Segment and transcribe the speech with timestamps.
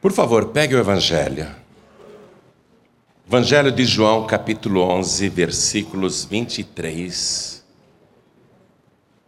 [0.00, 1.46] Por favor, pegue o Evangelho.
[3.28, 7.62] Evangelho de João, capítulo 11, versículos 23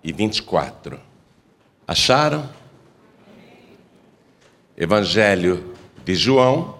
[0.02, 0.98] e 24.
[1.86, 2.48] Acharam?
[4.74, 5.74] Evangelho
[6.06, 6.78] de João.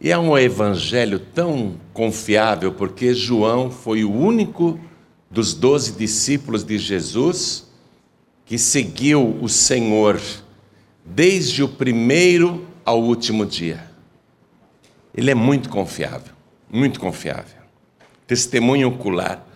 [0.00, 4.80] E é um evangelho tão confiável porque João foi o único
[5.30, 7.68] dos doze discípulos de Jesus
[8.44, 10.20] que seguiu o Senhor
[11.04, 13.90] desde o primeiro ao último dia.
[15.14, 16.32] Ele é muito confiável,
[16.70, 17.62] muito confiável.
[18.26, 19.46] Testemunho ocular.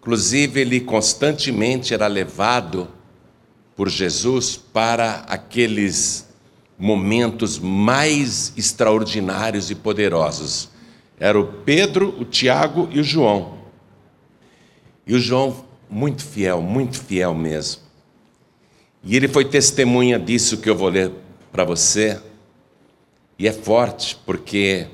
[0.00, 2.88] Inclusive, ele constantemente era levado
[3.76, 6.28] por Jesus para aqueles
[6.78, 10.70] momentos mais extraordinários e poderosos.
[11.18, 13.58] Era o Pedro, o Tiago e o João.
[15.06, 17.83] E o João, muito fiel, muito fiel mesmo.
[19.04, 21.12] E ele foi testemunha disso que eu vou ler
[21.52, 22.20] para você.
[23.38, 24.86] E é forte, porque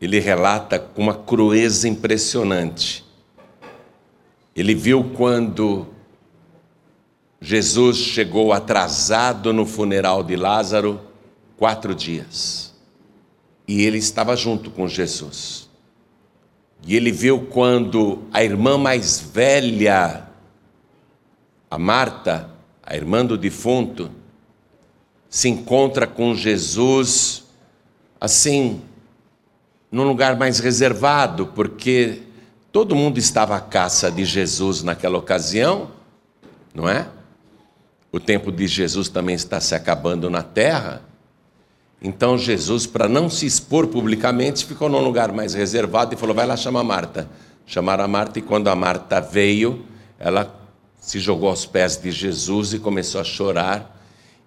[0.00, 3.04] ele relata com uma crueza impressionante.
[4.54, 5.86] Ele viu quando
[7.40, 11.00] Jesus chegou atrasado no funeral de Lázaro
[11.56, 12.74] quatro dias.
[13.66, 15.68] E ele estava junto com Jesus.
[16.86, 20.28] E ele viu quando a irmã mais velha,
[21.70, 22.55] a Marta,
[22.86, 24.10] a irmã do defunto,
[25.28, 27.44] se encontra com Jesus,
[28.20, 28.80] assim,
[29.90, 32.22] num lugar mais reservado, porque
[32.70, 35.90] todo mundo estava à caça de Jesus naquela ocasião,
[36.72, 37.08] não é?
[38.12, 41.02] O tempo de Jesus também está se acabando na terra.
[42.00, 46.46] Então Jesus, para não se expor publicamente, ficou num lugar mais reservado e falou: vai
[46.46, 47.28] lá chamar Marta.
[47.66, 49.84] Chamaram a Marta e quando a Marta veio,
[50.18, 50.44] ela
[51.06, 53.96] se jogou aos pés de Jesus e começou a chorar.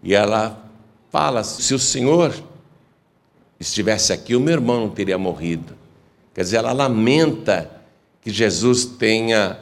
[0.03, 0.61] E ela
[1.09, 2.35] fala: se o Senhor
[3.57, 5.73] estivesse aqui, o meu irmão não teria morrido.
[6.33, 7.71] Quer dizer, ela lamenta
[8.21, 9.57] que Jesus tenha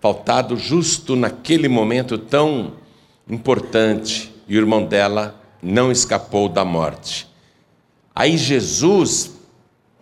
[0.00, 2.72] faltado justo naquele momento tão
[3.28, 7.28] importante e o irmão dela não escapou da morte.
[8.14, 9.30] Aí Jesus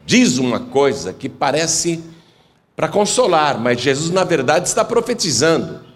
[0.06, 2.00] diz uma coisa que parece
[2.76, 5.91] para consolar, mas Jesus na verdade está profetizando.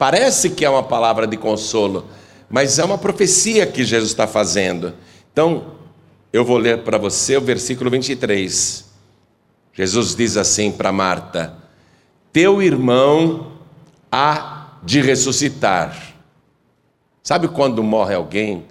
[0.00, 2.06] Parece que é uma palavra de consolo,
[2.48, 4.94] mas é uma profecia que Jesus está fazendo.
[5.30, 5.74] Então,
[6.32, 8.86] eu vou ler para você o versículo 23.
[9.74, 11.54] Jesus diz assim para Marta:
[12.32, 13.52] Teu irmão
[14.10, 16.14] há de ressuscitar.
[17.22, 18.64] Sabe quando morre alguém,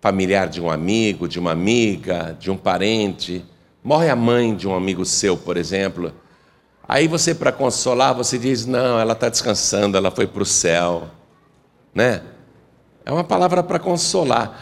[0.00, 3.44] familiar de um amigo, de uma amiga, de um parente?
[3.84, 6.14] Morre a mãe de um amigo seu, por exemplo.
[6.88, 11.08] Aí você, para consolar, você diz: não, ela está descansando, ela foi para o céu.
[11.94, 12.22] Né?
[13.04, 14.60] É uma palavra para consolar.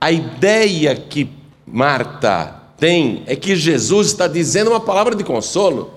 [0.00, 1.30] A ideia que
[1.66, 5.94] Marta tem é que Jesus está dizendo uma palavra de consolo.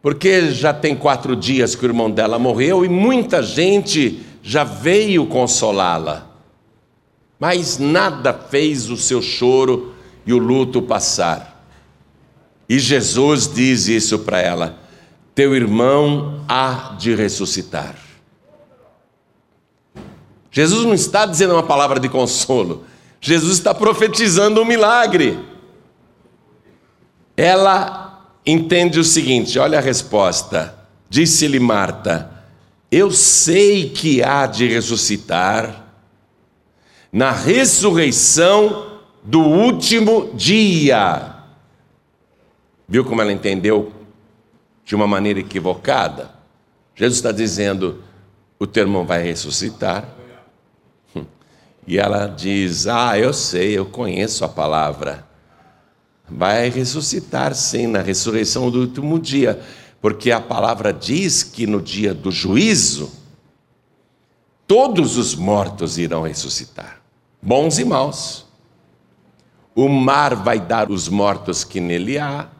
[0.00, 5.26] Porque já tem quatro dias que o irmão dela morreu e muita gente já veio
[5.26, 6.26] consolá-la.
[7.38, 9.94] Mas nada fez o seu choro
[10.26, 11.51] e o luto passar.
[12.72, 14.78] E Jesus diz isso para ela:
[15.34, 17.98] Teu irmão há de ressuscitar.
[20.50, 22.86] Jesus não está dizendo uma palavra de consolo,
[23.20, 25.38] Jesus está profetizando um milagre.
[27.36, 30.74] Ela entende o seguinte: olha a resposta.
[31.10, 32.42] Disse-lhe Marta:
[32.90, 35.88] Eu sei que há de ressuscitar
[37.12, 41.31] na ressurreição do último dia.
[42.92, 43.90] Viu como ela entendeu
[44.84, 46.30] de uma maneira equivocada?
[46.94, 48.04] Jesus está dizendo:
[48.58, 50.06] o teu irmão vai ressuscitar.
[51.86, 55.26] E ela diz: Ah, eu sei, eu conheço a palavra.
[56.28, 59.58] Vai ressuscitar, sim, na ressurreição do último dia,
[59.98, 63.10] porque a palavra diz que no dia do juízo,
[64.66, 67.00] todos os mortos irão ressuscitar,
[67.40, 68.44] bons e maus.
[69.74, 72.50] O mar vai dar os mortos que nele há,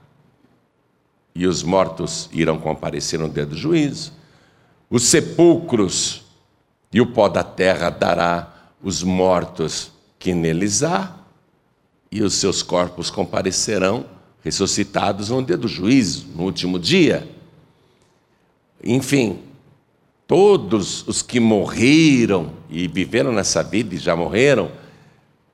[1.35, 4.13] e os mortos irão comparecer no dia do juízo.
[4.91, 6.23] Os sepulcros
[6.93, 8.53] e o pó da terra dará
[8.83, 11.17] os mortos que neles há,
[12.11, 14.05] e os seus corpos comparecerão
[14.45, 17.27] ressuscitados no dia do juízo, no último dia.
[18.85, 19.39] Enfim,
[20.27, 24.71] todos os que morreram e viveram nessa vida e já morreram,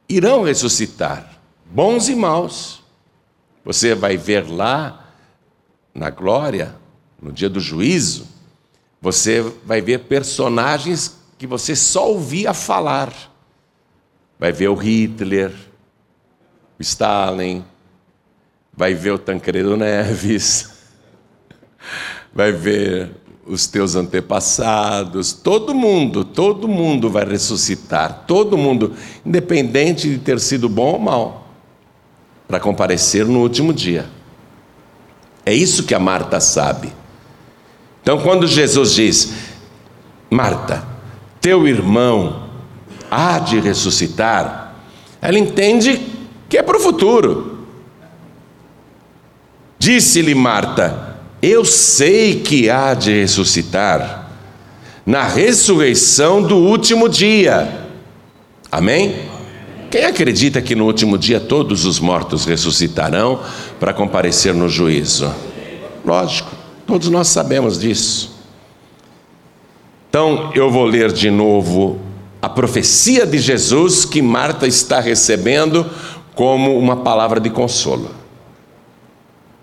[0.09, 2.83] irão ressuscitar, bons e maus.
[3.65, 5.08] Você vai ver lá
[5.95, 6.75] na glória,
[7.21, 8.27] no dia do juízo,
[9.01, 13.13] você vai ver personagens que você só ouvia falar.
[14.39, 15.53] vai ver o Hitler,
[16.79, 17.65] o Stalin,
[18.73, 20.71] vai ver o Tancredo Neves,
[22.33, 23.11] vai ver
[23.45, 28.95] os teus antepassados, todo mundo, todo mundo vai ressuscitar, todo mundo,
[29.25, 31.49] independente de ter sido bom ou mal,
[32.47, 34.18] para comparecer no último dia.
[35.49, 36.93] É isso que a Marta sabe.
[38.03, 39.33] Então, quando Jesus diz,
[40.29, 40.85] Marta,
[41.41, 42.51] teu irmão
[43.11, 44.75] há de ressuscitar,
[45.23, 46.03] ela entende
[46.51, 47.67] que é para o futuro.
[49.79, 54.29] Disse-lhe Marta: Eu sei que há de ressuscitar
[55.07, 57.87] na ressurreição do último dia.
[58.71, 59.28] Amém?
[59.91, 63.41] Quem acredita que no último dia todos os mortos ressuscitarão
[63.81, 65.33] para comparecer no juízo?
[66.05, 66.51] Lógico,
[66.87, 68.37] todos nós sabemos disso.
[70.11, 71.99] Então eu vou ler de novo
[72.41, 75.87] a profecia de Jesus que Marta está recebendo
[76.35, 78.11] como uma palavra de consolo.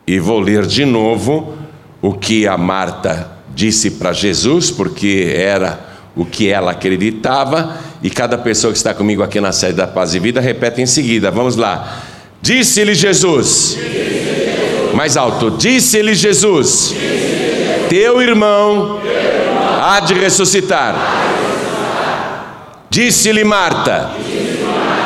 [0.08, 1.54] E vou ler de novo
[2.02, 5.80] o que a Marta disse para Jesus, porque era
[6.16, 10.14] o que ela acreditava, e cada pessoa que está comigo aqui na sede da Paz
[10.14, 11.32] e Vida repete em seguida.
[11.32, 12.04] Vamos lá.
[12.42, 13.78] Disse-lhe Jesus.
[14.94, 15.52] Mais alto.
[15.52, 16.94] Disse-lhe Jesus.
[17.90, 19.00] Teu irmão
[19.82, 20.96] há de ressuscitar.
[22.90, 24.12] Disse-lhe Marta: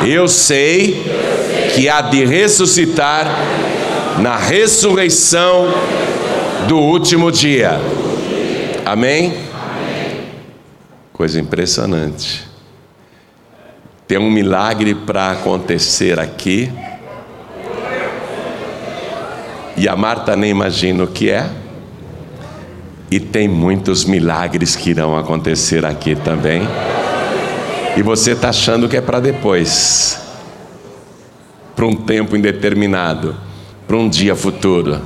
[0.06, 1.02] Eu sei
[1.74, 3.26] que há de ressuscitar
[4.20, 5.68] na ressurreição
[6.68, 7.80] do último dia.
[8.84, 9.34] Amém?
[11.12, 12.49] Coisa impressionante.
[14.10, 16.68] Tem um milagre para acontecer aqui.
[19.76, 21.48] E a Marta nem imagina o que é.
[23.08, 26.62] E tem muitos milagres que irão acontecer aqui também.
[27.96, 30.20] E você está achando que é para depois,
[31.76, 33.36] para um tempo indeterminado,
[33.86, 35.00] para um dia futuro.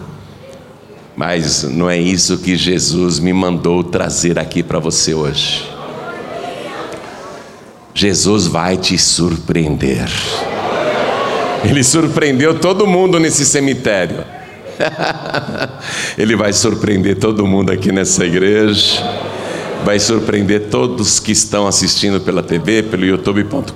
[1.14, 5.73] Mas não é isso que Jesus me mandou trazer aqui para você hoje.
[7.94, 10.08] Jesus vai te surpreender.
[11.64, 14.24] Ele surpreendeu todo mundo nesse cemitério.
[16.18, 19.02] Ele vai surpreender todo mundo aqui nessa igreja
[19.84, 23.70] vai surpreender todos que estão assistindo pela TV, pelo youtube.com.br,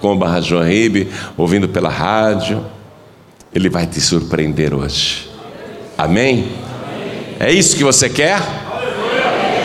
[1.37, 2.65] ouvindo pela rádio.
[3.55, 5.31] Ele vai te surpreender hoje.
[5.99, 6.53] Amém?
[7.39, 8.41] É isso que você quer?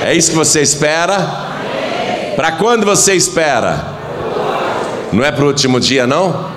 [0.06, 1.17] É isso que você espera?
[2.35, 3.93] Para quando você espera?
[5.13, 6.51] Não é para o último dia, não?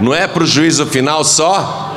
[0.00, 1.94] Não é para o juízo final só?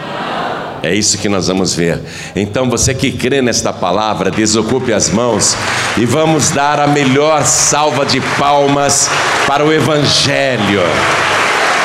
[0.83, 2.01] É isso que nós vamos ver.
[2.35, 5.55] Então, você que crê nesta palavra, desocupe as mãos
[5.95, 9.09] e vamos dar a melhor salva de palmas
[9.47, 10.81] para o Evangelho,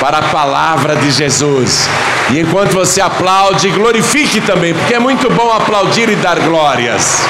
[0.01, 1.89] para a palavra de Jesus.
[2.33, 7.23] E enquanto você aplaude, glorifique também, porque é muito bom aplaudir e dar glórias.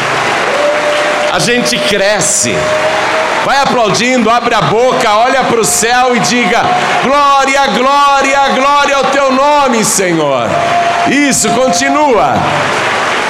[1.30, 2.54] A gente cresce.
[3.44, 6.60] Vai aplaudindo, abre a boca, olha para o céu e diga:
[7.02, 10.48] Glória, glória, glória ao teu nome, Senhor.
[11.08, 12.34] Isso, continua.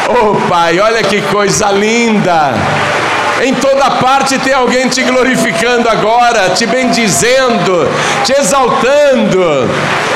[0.08, 2.54] Oh Pai, olha que coisa linda.
[3.40, 7.88] Em toda parte tem alguém te glorificando agora, te bendizendo,
[8.24, 9.68] te exaltando.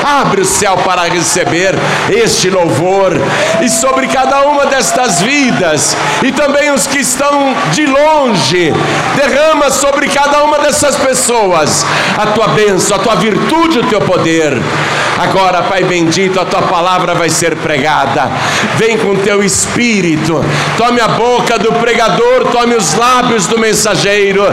[0.03, 1.73] Abre o céu para receber
[2.09, 3.13] este louvor
[3.61, 8.73] e sobre cada uma destas vidas e também os que estão de longe,
[9.15, 11.85] derrama sobre cada uma dessas pessoas
[12.17, 14.61] a tua bênção, a tua virtude, o teu poder.
[15.17, 18.29] Agora, Pai bendito, a tua palavra vai ser pregada.
[18.75, 20.43] Vem com teu espírito.
[20.77, 24.43] Tome a boca do pregador, tome os lábios do mensageiro.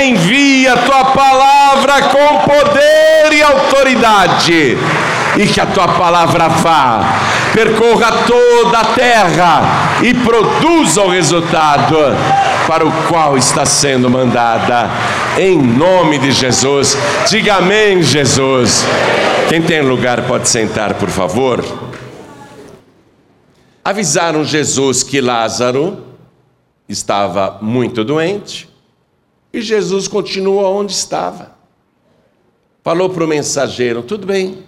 [0.00, 4.78] Envia tua palavra com poder e autoridade.
[5.38, 7.00] E que a tua palavra vá,
[7.54, 9.62] percorra toda a terra
[10.02, 11.96] e produza o resultado
[12.66, 14.90] para o qual está sendo mandada.
[15.38, 16.98] Em nome de Jesus.
[17.30, 18.84] Diga amém, Jesus.
[19.48, 21.64] Quem tem lugar pode sentar, por favor.
[23.82, 26.11] Avisaram Jesus que Lázaro
[26.88, 28.68] estava muito doente
[29.52, 31.52] e Jesus continua onde estava.
[32.82, 34.64] Falou para o mensageiro: tudo bem,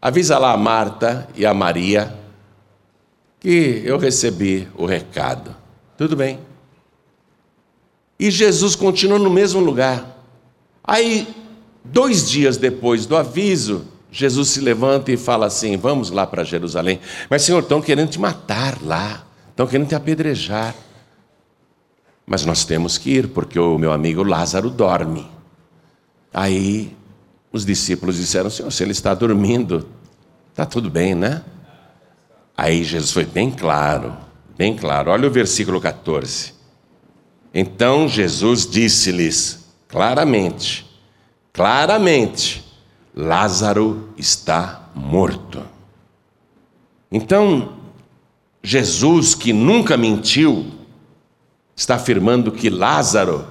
[0.00, 2.16] avisa lá a Marta e a Maria
[3.38, 5.56] que eu recebi o recado.
[5.96, 6.38] Tudo bem.
[8.18, 10.18] E Jesus continua no mesmo lugar.
[10.84, 11.26] Aí
[11.84, 17.00] Dois dias depois do aviso, Jesus se levanta e fala assim: Vamos lá para Jerusalém.
[17.28, 20.74] Mas, Senhor, estão querendo te matar lá, estão querendo te apedrejar.
[22.30, 25.28] Mas nós temos que ir, porque o meu amigo Lázaro dorme.
[26.32, 26.96] Aí
[27.50, 29.88] os discípulos disseram: Senhor, se ele está dormindo,
[30.50, 31.42] está tudo bem, né?
[32.56, 34.16] Aí Jesus foi bem claro,
[34.56, 35.10] bem claro.
[35.10, 36.54] Olha o versículo 14.
[37.52, 40.88] Então Jesus disse-lhes claramente,
[41.52, 42.64] claramente:
[43.12, 45.64] Lázaro está morto.
[47.10, 47.72] Então,
[48.62, 50.79] Jesus, que nunca mentiu,
[51.80, 53.46] está afirmando que Lázaro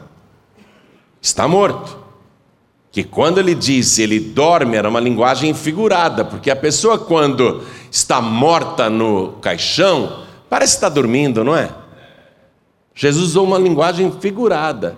[1.20, 1.98] está morto.
[2.92, 8.22] Que quando ele disse ele dorme, era uma linguagem figurada, porque a pessoa, quando está
[8.22, 11.72] morta no caixão, parece estar dormindo, não é?
[12.94, 14.96] Jesus usou uma linguagem figurada.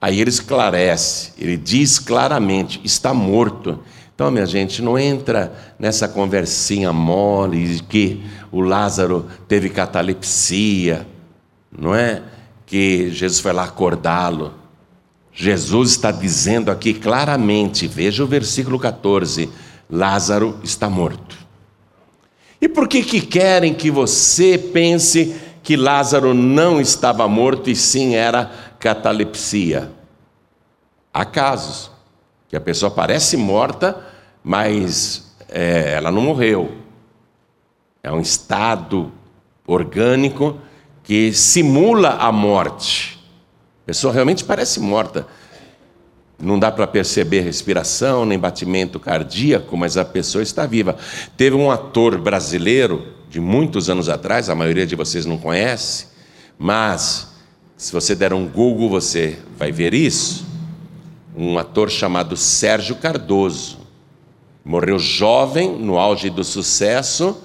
[0.00, 3.80] Aí ele esclarece, ele diz claramente: está morto.
[4.14, 11.04] Então, minha gente, não entra nessa conversinha mole de que o Lázaro teve catalepsia,
[11.76, 12.22] não é?
[12.66, 14.54] Que Jesus foi lá acordá-lo.
[15.32, 19.50] Jesus está dizendo aqui claramente, veja o versículo 14:
[19.90, 21.36] Lázaro está morto.
[22.60, 28.14] E por que, que querem que você pense que Lázaro não estava morto e sim
[28.14, 29.90] era catalepsia?
[31.12, 31.90] Há casos
[32.48, 34.00] que a pessoa parece morta,
[34.42, 36.72] mas é, ela não morreu.
[38.02, 39.12] É um estado
[39.66, 40.58] orgânico
[41.04, 43.22] que simula a morte.
[43.84, 45.26] A pessoa realmente parece morta.
[46.38, 50.96] Não dá para perceber respiração, nem batimento cardíaco, mas a pessoa está viva.
[51.36, 56.08] Teve um ator brasileiro, de muitos anos atrás, a maioria de vocês não conhece,
[56.58, 57.34] mas
[57.76, 60.46] se você der um Google, você vai ver isso.
[61.36, 63.78] Um ator chamado Sérgio Cardoso.
[64.64, 67.42] Morreu jovem, no auge do sucesso,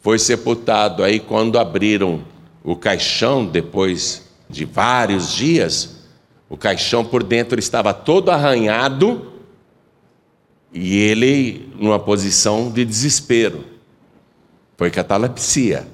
[0.00, 2.22] foi sepultado aí quando abriram
[2.64, 5.96] o caixão depois de vários dias,
[6.48, 9.32] o caixão por dentro estava todo arranhado
[10.72, 13.64] e ele numa posição de desespero.
[14.78, 15.86] Foi catalepsia,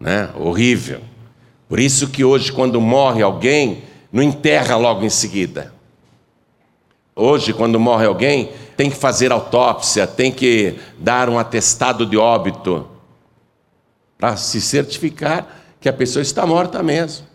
[0.00, 0.30] né?
[0.34, 1.00] Horrível.
[1.68, 5.72] Por isso que hoje quando morre alguém, não enterra logo em seguida.
[7.14, 12.88] Hoje, quando morre alguém, tem que fazer autópsia, tem que dar um atestado de óbito
[14.16, 17.26] para se certificar que a pessoa está morta mesmo.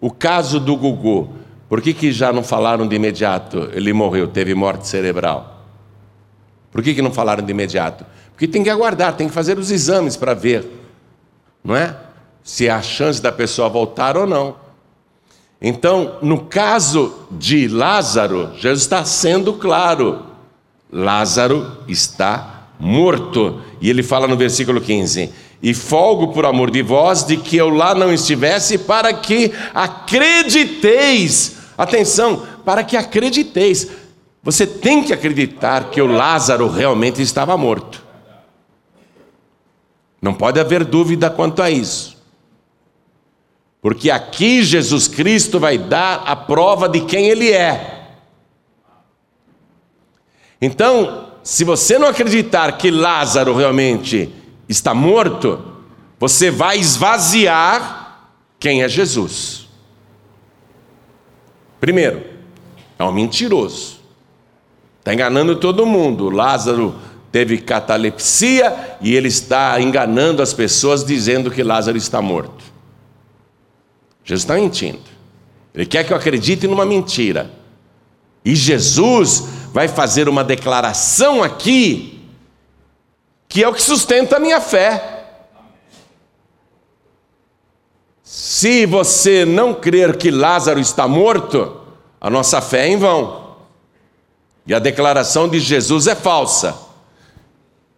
[0.00, 1.30] O caso do Gugu,
[1.68, 3.70] por que, que já não falaram de imediato?
[3.72, 5.66] Ele morreu, teve morte cerebral.
[6.72, 8.04] Por que, que não falaram de imediato?
[8.32, 10.66] Porque tem que aguardar, tem que fazer os exames para ver,
[11.62, 11.96] não é?
[12.42, 14.56] Se há chance da pessoa voltar ou não.
[15.60, 20.24] Então, no caso de Lázaro, Jesus está sendo claro:
[20.90, 23.60] Lázaro está morto.
[23.80, 25.30] E ele fala no versículo 15:
[25.62, 31.56] e folgo por amor de vós de que eu lá não estivesse, para que acrediteis.
[31.76, 33.88] Atenção, para que acrediteis.
[34.42, 38.02] Você tem que acreditar que o Lázaro realmente estava morto.
[40.20, 42.18] Não pode haver dúvida quanto a isso.
[43.82, 47.98] Porque aqui Jesus Cristo vai dar a prova de quem ele é.
[50.60, 54.39] Então, se você não acreditar que Lázaro realmente
[54.70, 55.62] está morto,
[56.18, 59.68] você vai esvaziar quem é Jesus.
[61.80, 62.22] Primeiro,
[62.98, 64.00] é um mentiroso,
[64.98, 66.28] está enganando todo mundo.
[66.30, 66.94] Lázaro
[67.32, 72.62] teve catalepsia e ele está enganando as pessoas dizendo que Lázaro está morto.
[74.22, 75.00] Jesus está mentindo.
[75.74, 77.50] Ele quer que eu acredite numa mentira.
[78.44, 82.19] E Jesus vai fazer uma declaração aqui
[83.50, 85.24] que é o que sustenta a minha fé.
[88.22, 91.80] Se você não crer que Lázaro está morto,
[92.20, 93.56] a nossa fé é em vão.
[94.64, 96.78] E a declaração de Jesus é falsa.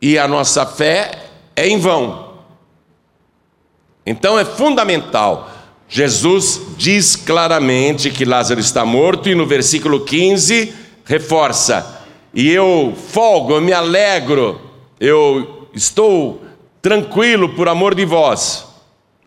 [0.00, 2.32] E a nossa fé é em vão.
[4.06, 5.50] Então é fundamental.
[5.86, 13.52] Jesus diz claramente que Lázaro está morto, e no versículo 15 reforça: E eu folgo,
[13.52, 14.71] eu me alegro
[15.04, 16.44] eu estou
[16.80, 18.64] tranquilo por amor de vós,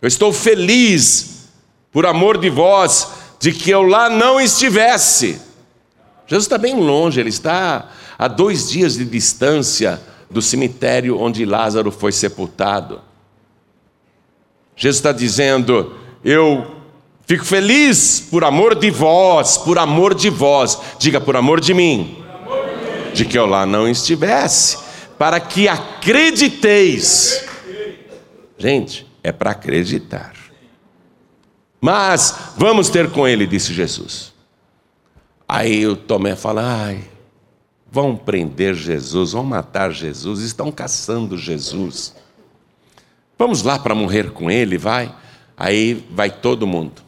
[0.01, 1.49] eu estou feliz
[1.91, 3.09] por amor de vós,
[3.41, 5.41] de que eu lá não estivesse.
[6.27, 10.01] Jesus está bem longe, ele está a dois dias de distância
[10.31, 13.01] do cemitério onde Lázaro foi sepultado.
[14.77, 16.73] Jesus está dizendo: Eu
[17.27, 22.23] fico feliz por amor de vós, por amor de vós, diga por amor de mim,
[23.13, 24.84] de que eu lá não estivesse
[25.17, 27.45] para que acrediteis.
[28.57, 30.33] Gente, é para acreditar.
[31.81, 34.33] Mas vamos ter com ele, disse Jesus.
[35.47, 37.03] Aí o Tomé fala: ai,
[37.91, 42.15] vão prender Jesus, vão matar Jesus, estão caçando Jesus.
[43.37, 45.13] Vamos lá para morrer com ele, vai.
[45.57, 47.01] Aí vai todo mundo.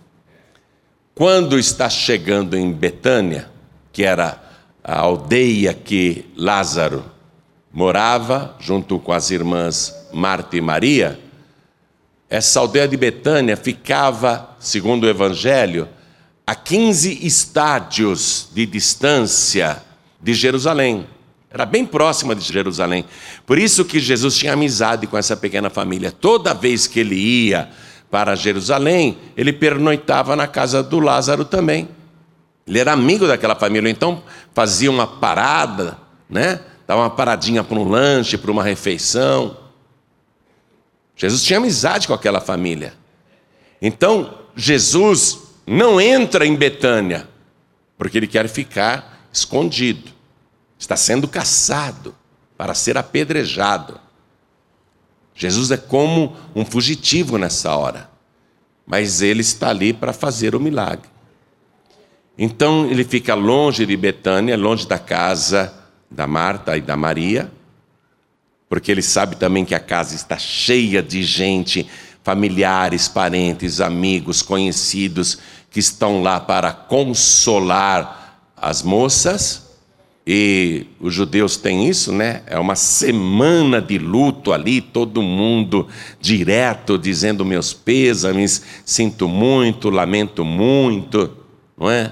[1.15, 3.49] Quando está chegando em Betânia,
[3.91, 4.43] que era
[4.83, 7.03] a aldeia que Lázaro
[7.77, 11.19] morava, junto com as irmãs Marta e Maria,
[12.27, 15.87] essa aldeia de Betânia ficava, segundo o Evangelho,
[16.45, 19.83] a 15 estádios de distância
[20.19, 21.05] de Jerusalém.
[21.51, 23.05] Era bem próxima de Jerusalém.
[23.45, 26.11] Por isso que Jesus tinha amizade com essa pequena família.
[26.11, 27.69] Toda vez que ele ia
[28.09, 31.87] para Jerusalém, ele pernoitava na casa do Lázaro também.
[32.65, 35.95] Ele era amigo daquela família, então fazia uma parada,
[36.27, 36.59] né?
[36.87, 39.57] Dava uma paradinha para um lanche, para uma refeição.
[41.17, 42.93] Jesus tinha amizade com aquela família.
[43.81, 47.27] Então, Jesus não entra em Betânia,
[47.97, 50.11] porque ele quer ficar escondido.
[50.79, 52.15] Está sendo caçado
[52.55, 53.99] para ser apedrejado.
[55.35, 58.09] Jesus é como um fugitivo nessa hora,
[58.85, 61.09] mas ele está ali para fazer o milagre.
[62.37, 65.73] Então ele fica longe de Betânia, longe da casa
[66.09, 67.51] da Marta e da Maria,
[68.69, 71.87] porque ele sabe também que a casa está cheia de gente,
[72.23, 75.37] familiares, parentes, amigos, conhecidos,
[75.71, 79.65] que estão lá para consolar as moças.
[80.29, 82.41] E os judeus têm isso, né?
[82.47, 85.87] É uma semana de luto ali, todo mundo
[86.19, 91.31] direto dizendo meus pêsames, sinto muito, lamento muito,
[91.77, 92.11] não é?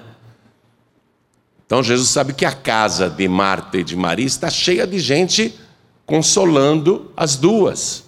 [1.65, 5.53] Então Jesus sabe que a casa de Marta e de Maria está cheia de gente
[6.05, 8.03] consolando as duas.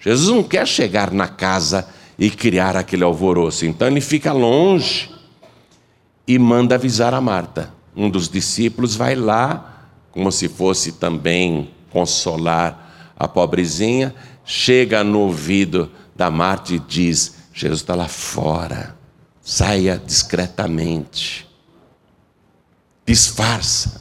[0.00, 5.10] Jesus não quer chegar na casa e criar aquele alvoroço, então ele fica longe
[6.26, 7.72] e manda avisar a Marta.
[7.94, 15.90] Um dos discípulos vai lá, como se fosse também consolar a pobrezinha, chega no ouvido
[16.16, 18.96] da Marta e diz: Jesus está lá fora,
[19.42, 21.49] saia discretamente,
[23.10, 24.00] disfarça,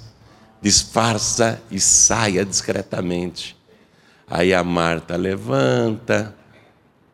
[0.62, 3.58] disfarça e saia discretamente.
[4.28, 6.36] Aí a Marta levanta,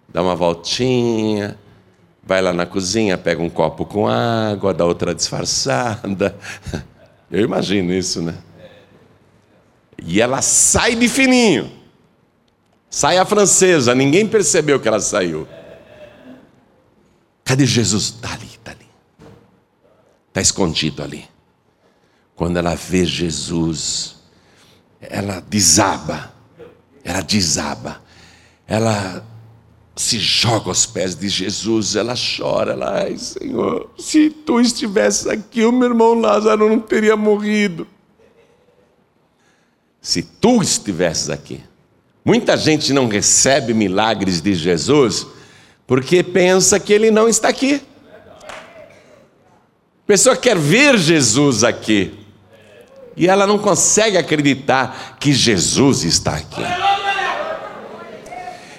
[0.10, 1.58] dá uma voltinha,
[2.21, 6.38] vai lá na cozinha, pega um copo com água, dá outra disfarçada.
[7.31, 8.36] Eu imagino isso, né?
[10.05, 11.71] E ela sai de fininho.
[12.89, 15.47] Sai a francesa, ninguém percebeu que ela saiu.
[17.45, 18.15] Cadê Jesus?
[18.15, 18.88] Está ali, está ali.
[20.27, 21.35] Está escondido ali.
[22.36, 24.15] Quando ela vê Jesus,
[25.00, 26.34] ela desaba.
[27.04, 28.02] Ela desaba.
[28.67, 29.24] Ela
[29.95, 35.63] se joga aos pés de Jesus, ela chora, ela, ai Senhor, se tu estivesse aqui,
[35.63, 37.88] o meu irmão Lázaro não teria morrido.
[40.02, 41.63] Se tu estivesses aqui.
[42.26, 45.26] Muita gente não recebe milagres de Jesus
[45.88, 47.82] porque pensa que ele não está aqui.
[48.50, 52.24] A pessoa quer ver Jesus aqui
[53.15, 56.63] e ela não consegue acreditar que Jesus está aqui.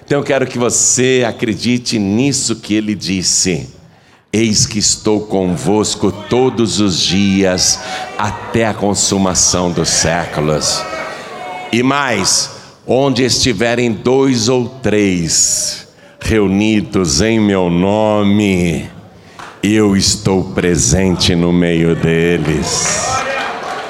[0.04, 3.68] Então eu quero que você acredite nisso que ele disse.
[4.32, 7.80] Eis que estou convosco todos os dias
[8.18, 10.82] até a consumação dos séculos.
[11.72, 12.50] E mais,
[12.86, 15.88] onde estiverem dois ou três
[16.20, 18.88] reunidos em meu nome,
[19.62, 22.86] eu estou presente no meio deles.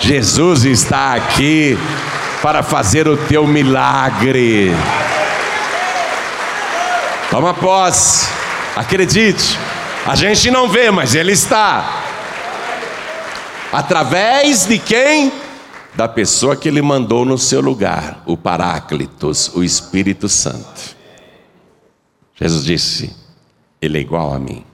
[0.06, 1.76] Jesus está aqui
[2.40, 4.70] para fazer o teu milagre.
[7.28, 8.28] Toma posse,
[8.76, 9.58] acredite.
[10.06, 12.04] A gente não vê, mas Ele está.
[13.72, 15.32] Através de quem?
[15.96, 20.94] Da pessoa que Ele mandou no seu lugar, o Paráclitos, o Espírito Santo.
[22.36, 23.12] Jesus disse:
[23.82, 24.64] Ele é igual a mim.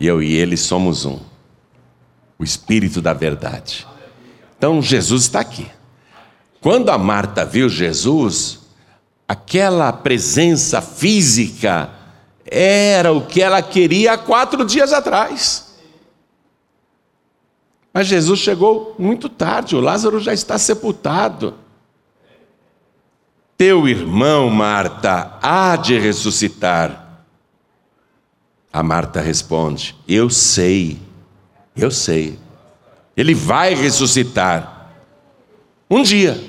[0.00, 1.20] E eu e Ele somos um.
[2.36, 3.91] O Espírito da verdade.
[4.62, 5.66] Então Jesus está aqui.
[6.60, 8.60] Quando a Marta viu Jesus,
[9.26, 11.90] aquela presença física
[12.46, 15.74] era o que ela queria há quatro dias atrás.
[17.92, 21.54] Mas Jesus chegou muito tarde, o Lázaro já está sepultado.
[23.58, 27.24] Teu irmão, Marta, há de ressuscitar.
[28.72, 31.00] A Marta responde: Eu sei,
[31.74, 32.38] eu sei.
[33.16, 34.90] Ele vai ressuscitar.
[35.90, 36.40] Um dia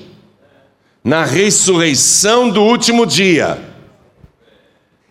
[1.03, 3.59] na ressurreição do último dia.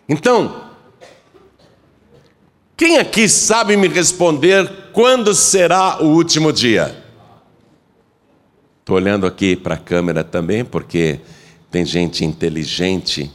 [0.09, 0.63] Então,
[2.75, 7.03] Quem aqui sabe me responder quando será o último dia?
[8.79, 11.19] Estou olhando aqui para a câmera também, porque
[11.71, 13.31] tem gente inteligente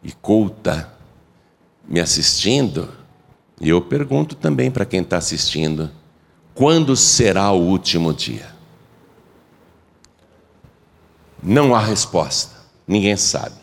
[0.00, 0.92] e culta
[1.88, 2.88] me assistindo.
[3.60, 5.90] E eu pergunto também para quem está assistindo:
[6.58, 8.48] quando será o último dia?
[11.40, 13.54] Não há resposta, ninguém sabe.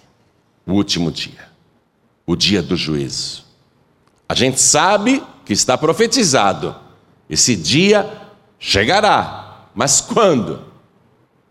[0.65, 1.49] O último dia,
[2.25, 3.43] o dia do juízo.
[4.29, 6.73] A gente sabe que está profetizado,
[7.29, 8.09] esse dia
[8.57, 10.63] chegará, mas quando?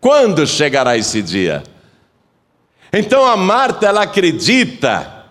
[0.01, 1.61] Quando chegará esse dia?
[2.91, 5.27] Então a Marta, ela acredita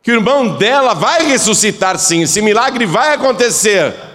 [0.00, 4.07] que o irmão dela vai ressuscitar sim, esse milagre vai acontecer.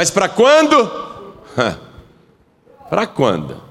[0.00, 0.90] Mas para quando?
[2.88, 3.62] para quando?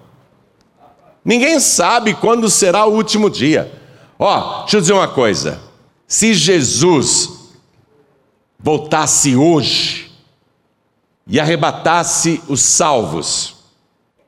[1.26, 3.72] Ninguém sabe quando será o último dia.
[4.20, 5.60] Ó, deixa eu dizer uma coisa.
[6.08, 7.32] Se Jesus
[8.60, 10.12] voltasse hoje
[11.26, 13.56] e arrebatasse os salvos,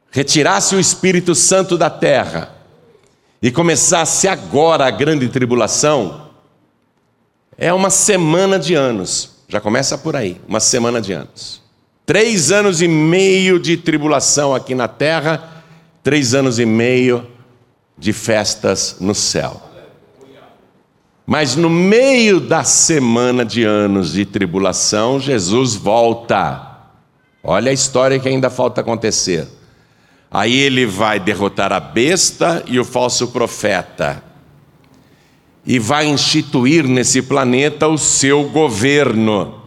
[0.09, 2.51] retirasse o Espírito Santo da terra
[3.39, 6.31] e começasse agora a grande tribulação,
[7.55, 9.43] é uma semana de anos.
[9.47, 11.60] Já começa por aí, uma semana de anos.
[12.11, 15.63] Três anos e meio de tribulação aqui na terra
[16.03, 17.25] três anos e meio
[17.97, 19.61] de festas no céu.
[21.25, 26.81] Mas no meio da semana de anos de tribulação, Jesus volta.
[27.41, 29.47] Olha a história que ainda falta acontecer.
[30.29, 34.21] Aí ele vai derrotar a besta e o falso profeta.
[35.65, 39.60] E vai instituir nesse planeta o seu governo.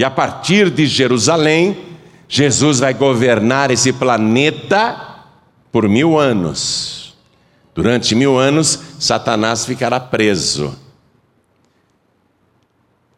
[0.00, 1.76] E a partir de Jerusalém,
[2.26, 5.26] Jesus vai governar esse planeta
[5.70, 7.14] por mil anos.
[7.74, 10.74] Durante mil anos, Satanás ficará preso.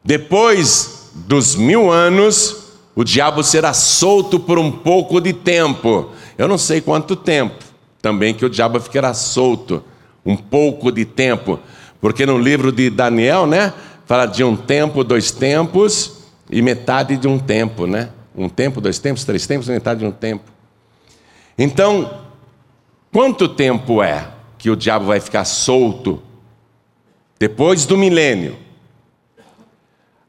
[0.04, 6.10] Depois dos mil anos, o diabo será solto por um pouco de tempo.
[6.36, 7.62] Eu não sei quanto tempo.
[8.00, 9.84] Também que o diabo ficará solto
[10.26, 11.60] um pouco de tempo,
[12.00, 13.72] porque no livro de Daniel, né,
[14.04, 16.21] fala de um tempo, dois tempos
[16.52, 18.10] e metade de um tempo, né?
[18.36, 20.44] Um tempo, dois tempos, três tempos, metade de um tempo.
[21.58, 22.22] Então,
[23.12, 26.22] Quanto tempo é que o diabo vai ficar solto?
[27.38, 28.56] Depois do milênio.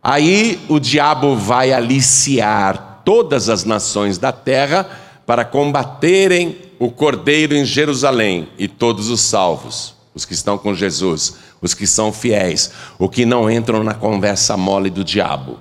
[0.01, 4.85] Aí o diabo vai aliciar todas as nações da terra
[5.25, 11.37] para combaterem o cordeiro em Jerusalém e todos os salvos, os que estão com Jesus,
[11.61, 15.57] os que são fiéis, os que não entram na conversa mole do diabo.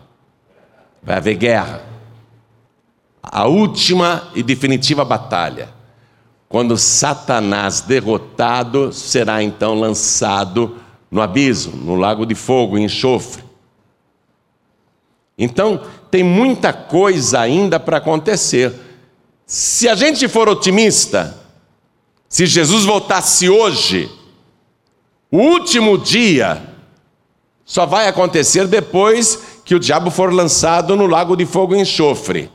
[1.02, 1.82] Vai haver guerra.
[3.22, 5.68] A última e definitiva batalha.
[6.48, 10.76] Quando Satanás derrotado será então lançado
[11.10, 13.42] no abismo, no lago de fogo e enxofre.
[15.36, 18.72] Então, tem muita coisa ainda para acontecer.
[19.46, 21.38] Se a gente for otimista,
[22.28, 24.10] se Jesus voltasse hoje,
[25.30, 26.62] o último dia
[27.64, 32.50] só vai acontecer depois que o diabo for lançado no lago de fogo e enxofre.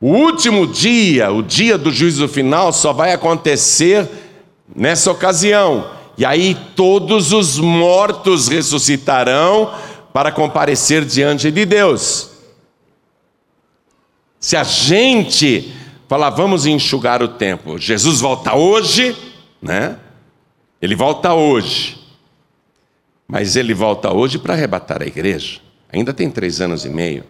[0.00, 4.08] O último dia, o dia do juízo final, só vai acontecer
[4.76, 5.90] nessa ocasião.
[6.16, 9.74] E aí todos os mortos ressuscitarão
[10.12, 12.30] para comparecer diante de Deus.
[14.38, 15.74] Se a gente
[16.06, 19.16] falar, vamos enxugar o tempo, Jesus volta hoje,
[19.60, 19.98] né?
[20.80, 21.98] Ele volta hoje.
[23.26, 25.66] Mas ele volta hoje para arrebatar a igreja.
[25.92, 27.24] Ainda tem três anos e meio.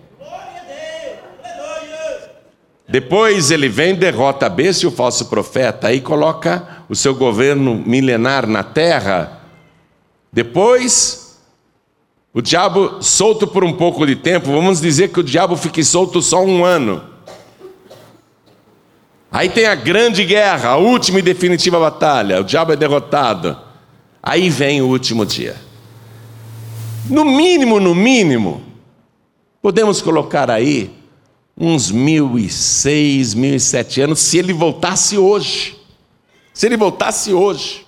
[2.88, 7.74] Depois ele vem, derrota a besta e o falso profeta, aí coloca o seu governo
[7.74, 9.42] milenar na terra.
[10.32, 11.38] Depois,
[12.32, 16.22] o diabo solto por um pouco de tempo, vamos dizer que o diabo fique solto
[16.22, 17.04] só um ano.
[19.30, 23.58] Aí tem a grande guerra, a última e definitiva batalha, o diabo é derrotado.
[24.22, 25.67] Aí vem o último dia.
[27.08, 28.62] No mínimo, no mínimo,
[29.62, 30.90] podemos colocar aí
[31.56, 35.76] uns mil e seis, mil e sete anos, se ele voltasse hoje.
[36.52, 37.86] Se ele voltasse hoje.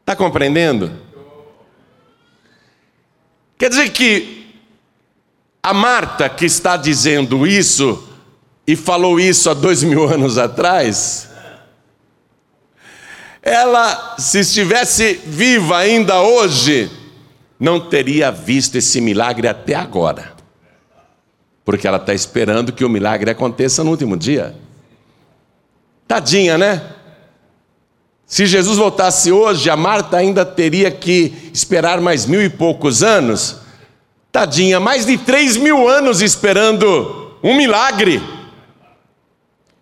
[0.00, 0.92] Está compreendendo?
[3.56, 4.46] Quer dizer que
[5.62, 8.08] a Marta que está dizendo isso
[8.66, 11.28] e falou isso há dois mil anos atrás,
[13.42, 16.90] ela, se estivesse viva ainda hoje,
[17.60, 20.40] não teria visto esse milagre até agora
[21.70, 24.56] porque ela está esperando que o milagre aconteça no último dia.
[26.08, 26.82] Tadinha, né?
[28.26, 33.60] Se Jesus voltasse hoje, a Marta ainda teria que esperar mais mil e poucos anos
[34.32, 38.22] Tadinha, mais de três mil anos esperando um milagre.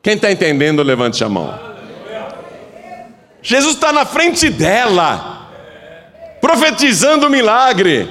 [0.03, 1.59] Quem está entendendo, levante a mão.
[3.43, 5.38] Jesus está na frente dela,
[6.41, 8.09] profetizando o milagre.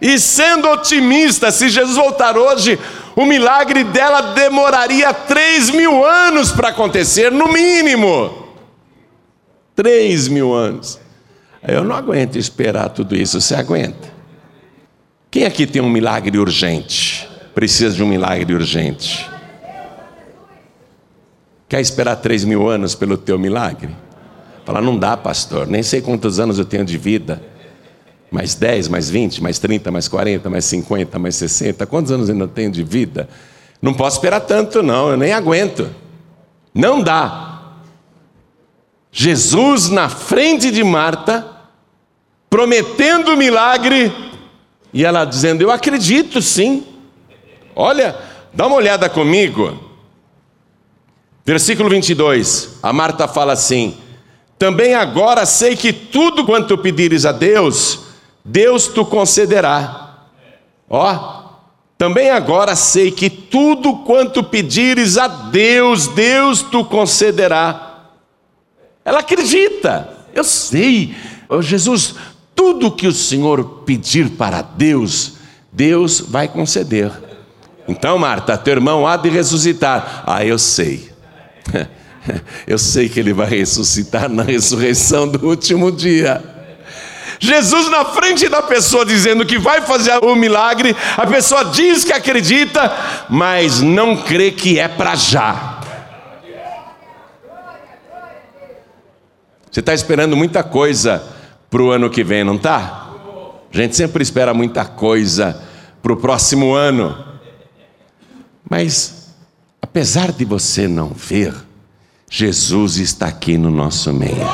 [0.00, 2.78] E sendo otimista, se Jesus voltar hoje,
[3.14, 8.48] o milagre dela demoraria três mil anos para acontecer, no mínimo.
[9.76, 10.98] Três mil anos.
[11.66, 14.10] Eu não aguento esperar tudo isso, você aguenta?
[15.30, 17.28] Quem aqui tem um milagre urgente?
[17.54, 19.30] Precisa de um milagre urgente?
[21.68, 23.94] Quer esperar três mil anos pelo teu milagre?
[24.64, 27.42] Fala, não dá, pastor, nem sei quantos anos eu tenho de vida.
[28.30, 31.86] Mais 10, mais 20, mais 30, mais 40, mais 50, mais 60.
[31.86, 33.28] Quantos anos ainda tenho de vida?
[33.80, 35.90] Não posso esperar tanto, não, eu nem aguento.
[36.74, 37.52] Não dá.
[39.10, 41.46] Jesus na frente de Marta,
[42.48, 44.10] prometendo milagre,
[44.92, 46.86] e ela dizendo: Eu acredito sim.
[47.76, 48.16] Olha,
[48.54, 49.90] dá uma olhada comigo.
[51.44, 53.96] Versículo 22, a Marta fala assim:
[54.62, 57.98] também agora sei que tudo quanto pedires a Deus,
[58.44, 60.28] Deus tu concederá.
[60.88, 61.42] Ó,
[61.98, 68.04] também agora sei que tudo quanto pedires a Deus, Deus tu concederá.
[69.04, 71.12] Ela acredita, eu sei,
[71.48, 72.14] oh, Jesus,
[72.54, 75.38] tudo que o Senhor pedir para Deus,
[75.72, 77.10] Deus vai conceder.
[77.88, 80.22] Então, Marta, teu irmão há de ressuscitar.
[80.24, 81.10] Ah, eu sei.
[82.66, 86.42] Eu sei que ele vai ressuscitar na ressurreição do último dia.
[87.38, 92.12] Jesus na frente da pessoa dizendo que vai fazer o milagre, a pessoa diz que
[92.12, 92.92] acredita,
[93.28, 95.80] mas não crê que é para já.
[99.68, 101.22] Você está esperando muita coisa
[101.70, 103.08] para o ano que vem, não está?
[103.72, 105.60] A gente sempre espera muita coisa
[106.02, 107.24] para o próximo ano.
[108.68, 109.34] Mas,
[109.80, 111.54] apesar de você não ver,
[112.34, 114.48] Jesus está aqui no nosso meio.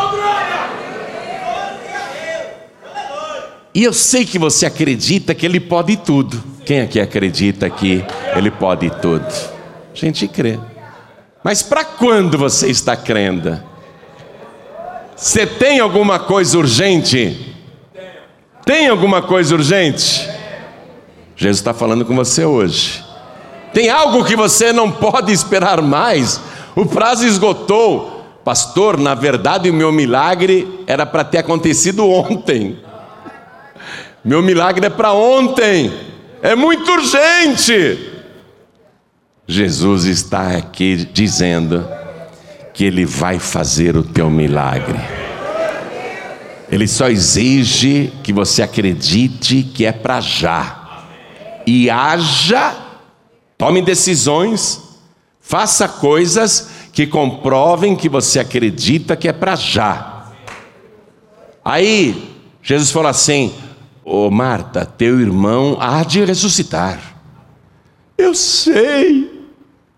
[3.72, 6.42] E eu sei que você acredita que Ele pode tudo.
[6.66, 9.24] Quem aqui acredita que Ele pode tudo?
[9.24, 10.58] A gente crê.
[11.44, 13.62] Mas para quando você está crendo?
[15.14, 17.54] Você tem alguma coisa urgente?
[18.66, 20.28] Tem alguma coisa urgente?
[21.36, 23.04] Jesus está falando com você hoje.
[23.72, 26.40] Tem algo que você não pode esperar mais?
[26.78, 28.24] O prazo esgotou.
[28.44, 32.78] Pastor, na verdade, o meu milagre era para ter acontecido ontem.
[34.24, 35.92] Meu milagre é para ontem.
[36.40, 38.12] É muito urgente.
[39.44, 41.84] Jesus está aqui dizendo
[42.72, 45.00] que Ele vai fazer o teu milagre.
[46.70, 51.06] Ele só exige que você acredite que é para já.
[51.66, 52.72] E haja,
[53.58, 54.87] tome decisões
[55.48, 60.26] Faça coisas que comprovem que você acredita que é para já.
[61.64, 63.54] Aí, Jesus falou assim:
[64.04, 67.00] Ô oh, Marta, teu irmão há de ressuscitar.
[68.18, 69.48] Eu sei,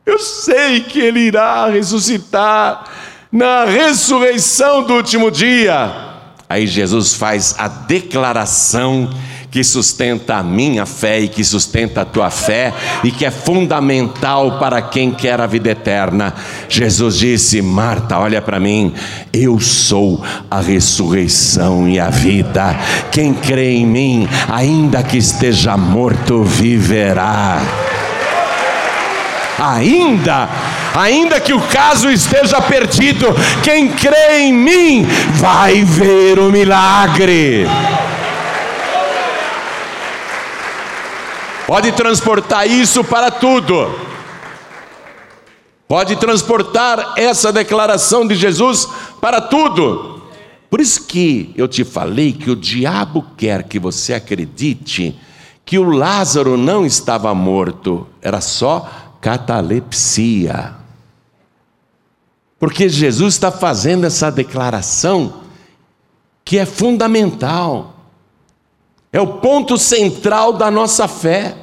[0.06, 2.84] eu sei que ele irá ressuscitar
[3.32, 5.92] na ressurreição do último dia.
[6.48, 9.10] Aí Jesus faz a declaração
[9.50, 14.58] que sustenta a minha fé e que sustenta a tua fé e que é fundamental
[14.58, 16.32] para quem quer a vida eterna.
[16.68, 18.94] Jesus disse: Marta, olha para mim,
[19.32, 22.76] eu sou a ressurreição e a vida.
[23.10, 27.60] Quem crê em mim, ainda que esteja morto, viverá.
[29.58, 30.48] Ainda
[30.94, 33.26] ainda que o caso esteja perdido,
[33.62, 37.66] quem crê em mim vai ver o milagre.
[41.70, 43.94] Pode transportar isso para tudo.
[45.86, 48.88] Pode transportar essa declaração de Jesus
[49.20, 50.20] para tudo.
[50.68, 55.16] Por isso que eu te falei que o diabo quer que você acredite
[55.64, 60.74] que o Lázaro não estava morto, era só catalepsia.
[62.58, 65.34] Porque Jesus está fazendo essa declaração
[66.44, 67.94] que é fundamental.
[69.12, 71.59] É o ponto central da nossa fé.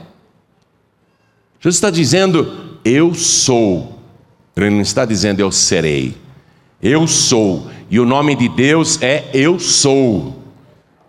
[1.60, 4.00] Jesus está dizendo, eu sou.
[4.56, 6.15] Ele não está dizendo, eu serei.
[6.82, 7.70] Eu sou.
[7.89, 10.43] E o nome de Deus é Eu sou.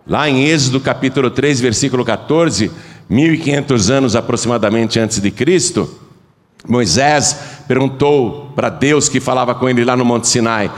[0.06, 2.70] Lá em Êxodo capítulo 3, versículo 14,
[3.08, 5.88] 1500 anos aproximadamente antes de Cristo,
[6.66, 10.70] Moisés perguntou para Deus que falava com ele lá no Monte Sinai: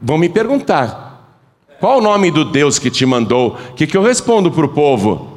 [0.00, 1.38] Vão me perguntar,
[1.80, 3.58] qual o nome do Deus que te mandou?
[3.70, 5.33] O que, que eu respondo para o povo?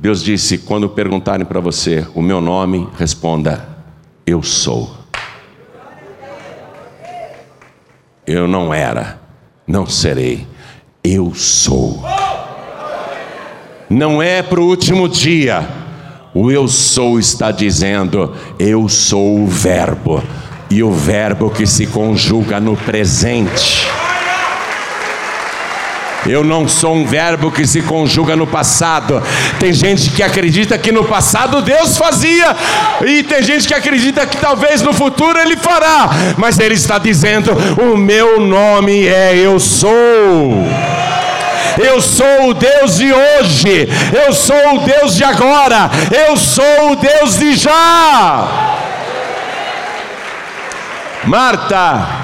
[0.00, 3.68] Deus disse: quando perguntarem para você o meu nome, responda:
[4.26, 4.96] Eu sou.
[8.26, 9.20] Eu não era,
[9.66, 10.46] não serei,
[11.04, 12.02] eu sou.
[13.90, 15.68] Não é para o último dia,
[16.32, 20.22] o eu sou está dizendo: Eu sou o Verbo,
[20.70, 23.79] e o Verbo que se conjuga no presente.
[26.26, 29.22] Eu não sou um verbo que se conjuga no passado.
[29.58, 32.56] Tem gente que acredita que no passado Deus fazia,
[33.06, 37.52] e tem gente que acredita que talvez no futuro Ele fará, mas Ele está dizendo:
[37.82, 39.90] O meu nome é Eu Sou.
[41.78, 43.88] Eu sou o Deus de hoje,
[44.26, 45.90] eu sou o Deus de agora,
[46.28, 48.48] eu sou o Deus de já.
[51.24, 52.19] Marta,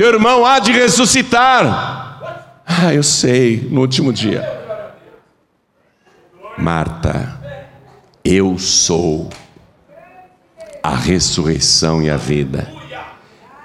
[0.00, 2.56] teu irmão há de ressuscitar.
[2.66, 4.42] Ah, eu sei, no último dia.
[6.56, 7.38] Marta,
[8.24, 9.28] eu sou
[10.82, 12.66] a ressurreição e a vida.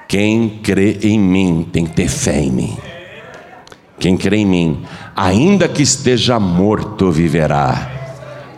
[0.09, 2.77] Quem crê em mim tem que ter fé em mim.
[3.97, 7.89] Quem crê em mim, ainda que esteja morto, viverá.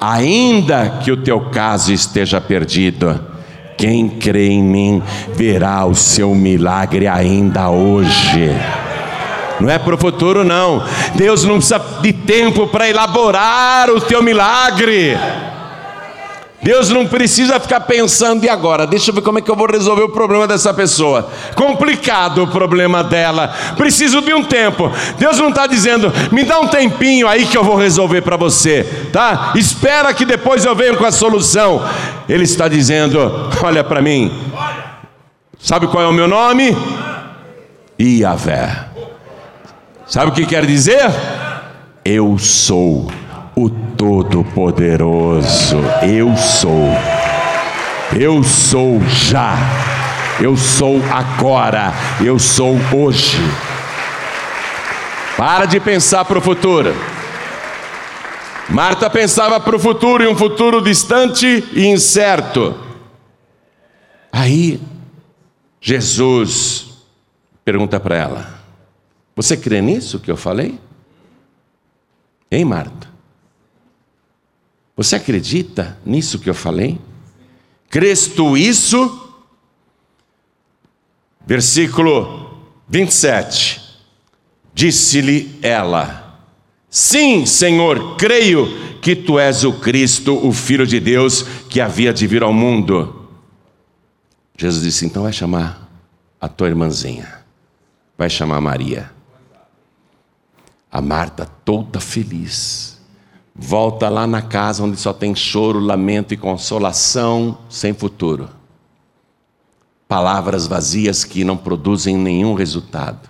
[0.01, 3.36] Ainda que o teu caso esteja perdido,
[3.77, 5.03] quem crê em mim
[5.35, 8.49] verá o seu milagre ainda hoje.
[9.59, 10.83] Não é para o futuro, não.
[11.15, 15.17] Deus não precisa de tempo para elaborar o teu milagre.
[16.61, 18.87] Deus não precisa ficar pensando, e agora?
[18.87, 21.29] Deixa eu ver como é que eu vou resolver o problema dessa pessoa.
[21.55, 23.53] Complicado o problema dela.
[23.77, 24.91] Preciso de um tempo.
[25.19, 28.83] Deus não está dizendo, me dá um tempinho aí que eu vou resolver para você,
[29.13, 29.53] tá?
[29.55, 31.87] Espera que depois eu venho com a solução.
[32.27, 34.31] Ele está dizendo, olha para mim.
[35.59, 36.75] Sabe qual é o meu nome?
[37.99, 38.85] Iavé.
[40.07, 41.09] Sabe o que quer dizer?
[42.03, 43.11] Eu sou
[43.55, 45.77] o Todo-Poderoso.
[46.07, 46.93] Eu sou.
[48.17, 49.55] Eu sou já.
[50.39, 51.91] Eu sou agora.
[52.23, 53.39] Eu sou hoje.
[55.35, 56.93] Para de pensar para o futuro.
[58.69, 62.77] Marta pensava para o futuro e um futuro distante e incerto.
[64.31, 64.79] Aí,
[65.81, 66.87] Jesus
[67.65, 68.59] pergunta para ela:
[69.35, 70.79] Você crê nisso que eu falei?
[72.51, 73.06] Hein, Marta?
[74.97, 76.99] Você acredita nisso que eu falei?
[77.87, 79.31] Crês tu isso?
[81.45, 83.79] Versículo 27.
[84.73, 86.41] Disse-lhe ela:
[86.89, 92.25] Sim, Senhor, creio que tu és o Cristo, o Filho de Deus, que havia de
[92.25, 93.29] vir ao mundo.
[94.57, 95.87] Jesus disse: Então vai chamar
[96.41, 97.45] a tua irmãzinha,
[98.17, 99.11] vai chamar Maria.
[100.91, 102.96] A Marta toda feliz
[103.57, 108.49] volta lá na casa onde só tem choro, lamento e consolação sem futuro.
[110.07, 113.27] Palavras vazias que não produzem nenhum resultado.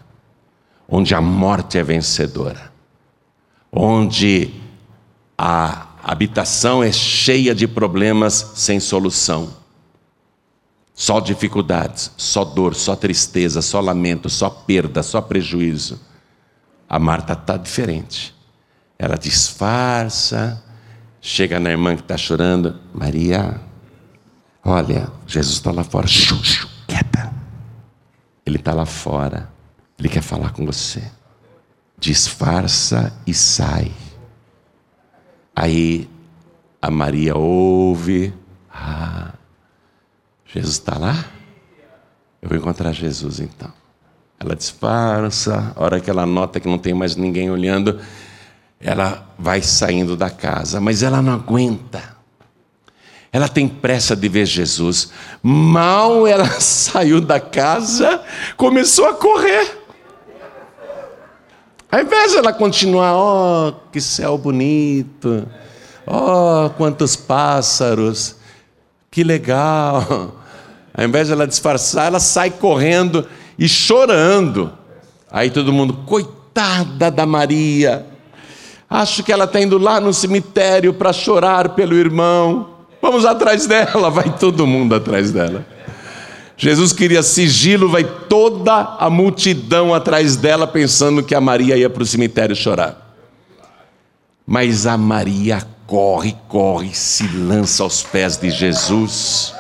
[0.88, 2.72] Onde a morte é vencedora.
[3.72, 4.54] Onde
[5.38, 9.50] a habitação é cheia de problemas sem solução.
[10.94, 16.00] Só dificuldades, só dor, só tristeza, só lamento, só perda, só prejuízo.
[16.90, 18.37] A Marta está diferente.
[19.00, 20.64] Ela disfarça,
[21.22, 23.60] chega na irmã que está chorando, Maria,
[24.64, 26.36] olha, Jesus está lá fora, xu,
[26.88, 27.32] quieta.
[28.46, 29.50] Ele está lá fora,
[30.00, 31.04] ele quer falar com você.
[32.00, 33.92] Disfarça e sai.
[35.56, 36.10] Aí
[36.82, 38.34] a Maria ouve,
[38.72, 39.34] ah,
[40.46, 41.26] Jesus está lá?
[42.42, 43.72] Eu vou encontrar Jesus então.
[44.40, 48.00] Ela disfarça, a hora que ela nota que não tem mais ninguém olhando,
[48.80, 52.18] ela vai saindo da casa, mas ela não aguenta.
[53.32, 55.12] Ela tem pressa de ver Jesus.
[55.44, 58.22] Mal ela saiu da casa,
[58.56, 59.86] começou a correr.
[61.90, 65.48] Ao invés de ela continuar, ó, oh, que céu bonito,
[66.06, 68.36] ó, oh, quantos pássaros,
[69.10, 70.36] que legal.
[70.94, 73.26] Ao invés de ela disfarçar, ela sai correndo
[73.58, 74.74] e chorando.
[75.32, 78.06] Aí todo mundo, coitada da Maria,
[78.90, 82.70] Acho que ela está indo lá no cemitério para chorar pelo irmão.
[83.02, 85.66] Vamos atrás dela, vai todo mundo atrás dela.
[86.56, 92.02] Jesus queria sigilo, vai toda a multidão atrás dela, pensando que a Maria ia para
[92.02, 93.16] o cemitério chorar.
[94.46, 99.54] Mas a Maria corre, corre, se lança aos pés de Jesus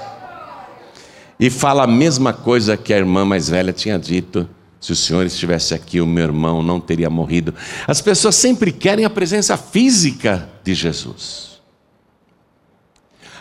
[1.39, 4.49] e fala a mesma coisa que a irmã mais velha tinha dito:
[4.79, 7.53] Se o Senhor estivesse aqui, o meu irmão não teria morrido.
[7.87, 11.59] As pessoas sempre querem a presença física de Jesus.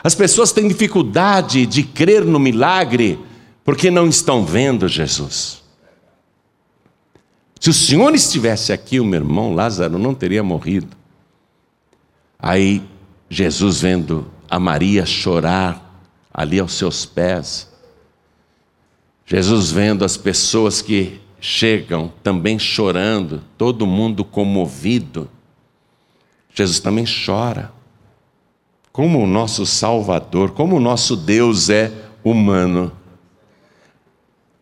[0.02, 3.18] As pessoas têm dificuldade de crer no milagre
[3.64, 5.62] porque não estão vendo Jesus.
[7.60, 10.96] Se o Senhor estivesse aqui, o meu irmão Lázaro não teria morrido.
[12.38, 12.82] Aí
[13.28, 15.82] Jesus vendo a Maria chorar
[16.32, 17.68] ali aos seus pés,
[19.24, 25.28] Jesus vendo as pessoas que chegam também chorando, todo mundo comovido,
[26.54, 27.70] Jesus também chora.
[28.90, 31.92] Como o nosso Salvador, como o nosso Deus é
[32.24, 32.90] humano.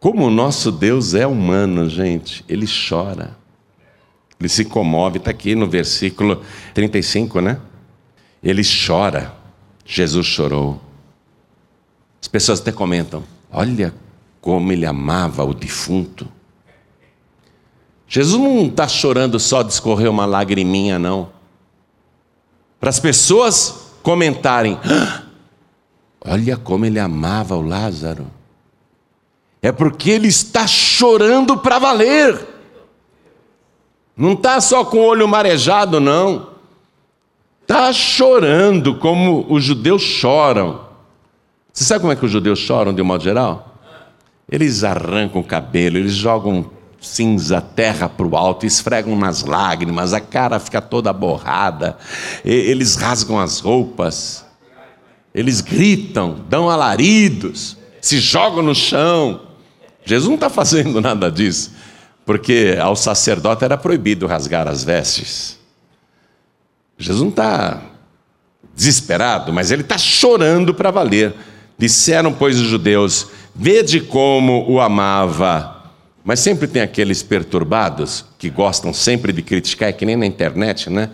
[0.01, 3.37] Como o nosso Deus é humano, gente, ele chora.
[4.41, 6.43] Ele se comove, está aqui no versículo
[6.75, 7.61] 35, né?
[8.43, 9.33] Ele chora.
[9.87, 10.81] Jesus chorou.
[12.21, 13.23] As pessoas até comentam:
[13.53, 13.95] olha
[14.41, 16.27] como ele amava o defunto.
[18.07, 21.31] Jesus não está chorando só de escorrer uma lagriminha, não.
[22.79, 25.23] Para as pessoas comentarem: ah,
[26.25, 28.27] olha como ele amava o Lázaro.
[29.63, 32.39] É porque ele está chorando para valer.
[34.15, 36.51] Não está só com o olho marejado, não.
[37.63, 40.85] Está chorando como os judeus choram.
[41.73, 43.75] Você sabe como é que os judeus choram de um modo geral?
[44.49, 46.71] Eles arrancam o cabelo, eles jogam
[47.05, 51.97] cinza, terra para o alto, esfregam nas lágrimas, a cara fica toda borrada,
[52.45, 54.45] eles rasgam as roupas,
[55.35, 59.41] eles gritam, dão alaridos, se jogam no chão.
[60.05, 61.73] Jesus não está fazendo nada disso,
[62.25, 65.59] porque ao sacerdote era proibido rasgar as vestes.
[66.99, 67.81] Jesus não está
[68.75, 71.35] desesperado, mas ele está chorando para valer.
[71.77, 75.74] Disseram, pois, os judeus: Vede como o amava.
[76.25, 80.89] Mas sempre tem aqueles perturbados que gostam sempre de criticar, é que nem na internet,
[80.89, 81.11] né?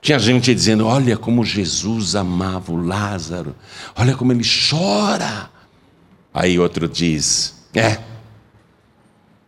[0.00, 3.56] Tinha gente dizendo: Olha como Jesus amava o Lázaro,
[3.96, 5.50] olha como ele chora.
[6.32, 7.98] Aí outro diz: É,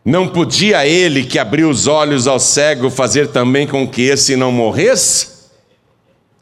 [0.03, 4.51] não podia ele que abriu os olhos ao cego fazer também com que esse não
[4.51, 5.27] morresse?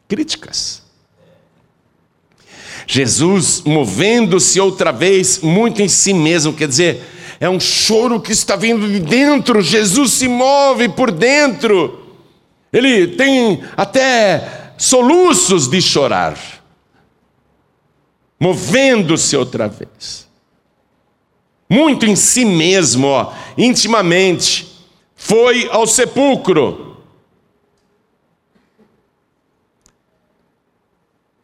[0.07, 0.82] Críticas.
[2.88, 7.14] Jesus movendo-se outra vez muito em si mesmo, quer dizer,
[7.46, 12.04] é um choro que está vindo de dentro, Jesus se move por dentro,
[12.72, 16.38] ele tem até soluços de chorar,
[18.39, 20.26] movendo-se outra vez
[21.70, 24.68] muito em si mesmo, ó, intimamente,
[25.16, 26.98] foi ao sepulcro.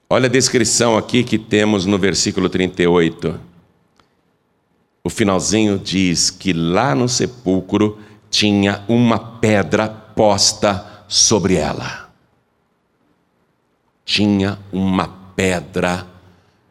[0.09, 3.50] Olha a descrição aqui que temos no versículo 38.
[5.03, 7.99] O finalzinho diz que lá no sepulcro
[8.29, 12.09] tinha uma pedra posta sobre ela.
[14.05, 16.07] Tinha uma pedra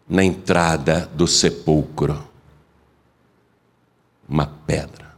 [0.09, 2.31] na entrada do sepulcro
[4.31, 5.11] uma pedra.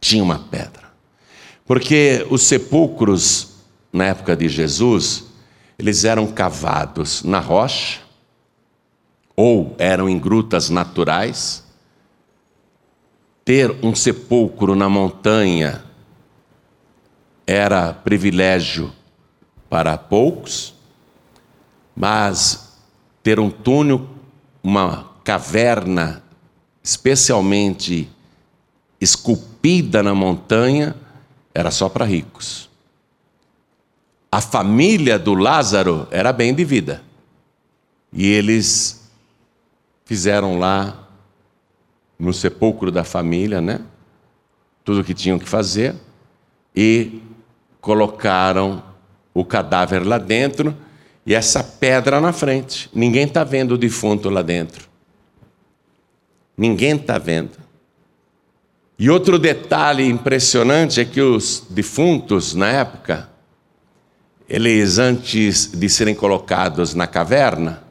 [0.00, 0.86] Tinha uma pedra.
[1.66, 3.48] Porque os sepulcros,
[3.92, 5.24] na época de Jesus,
[5.76, 8.00] eles eram cavados na rocha,
[9.36, 11.62] ou eram em grutas naturais.
[13.44, 15.84] Ter um sepulcro na montanha
[17.46, 18.90] era privilégio
[19.68, 20.74] para poucos,
[21.94, 22.78] mas
[23.22, 24.08] ter um túnel,
[24.62, 26.22] uma caverna
[26.82, 28.08] especialmente
[29.00, 30.94] esculpida na montanha,
[31.54, 32.70] era só para ricos.
[34.30, 37.02] A família do Lázaro era bem de vida.
[38.12, 39.05] E eles
[40.06, 41.06] fizeram lá
[42.18, 43.80] no sepulcro da família, né?
[44.82, 45.94] Tudo o que tinham que fazer
[46.74, 47.20] e
[47.80, 48.82] colocaram
[49.34, 50.74] o cadáver lá dentro
[51.26, 52.88] e essa pedra na frente.
[52.94, 54.88] Ninguém está vendo o defunto lá dentro.
[56.56, 57.58] Ninguém está vendo.
[58.98, 63.28] E outro detalhe impressionante é que os defuntos, na época,
[64.48, 67.85] eles, antes de serem colocados na caverna,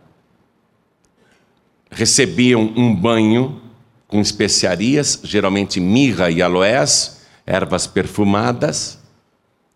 [1.95, 3.61] recebiam um banho
[4.05, 8.99] com especiarias, geralmente mirra e aloés, ervas perfumadas,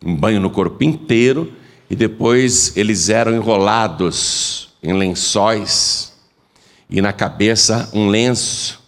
[0.03, 1.53] um banho no corpo inteiro,
[1.89, 6.13] e depois eles eram enrolados em lençóis,
[6.89, 8.79] e na cabeça um lenço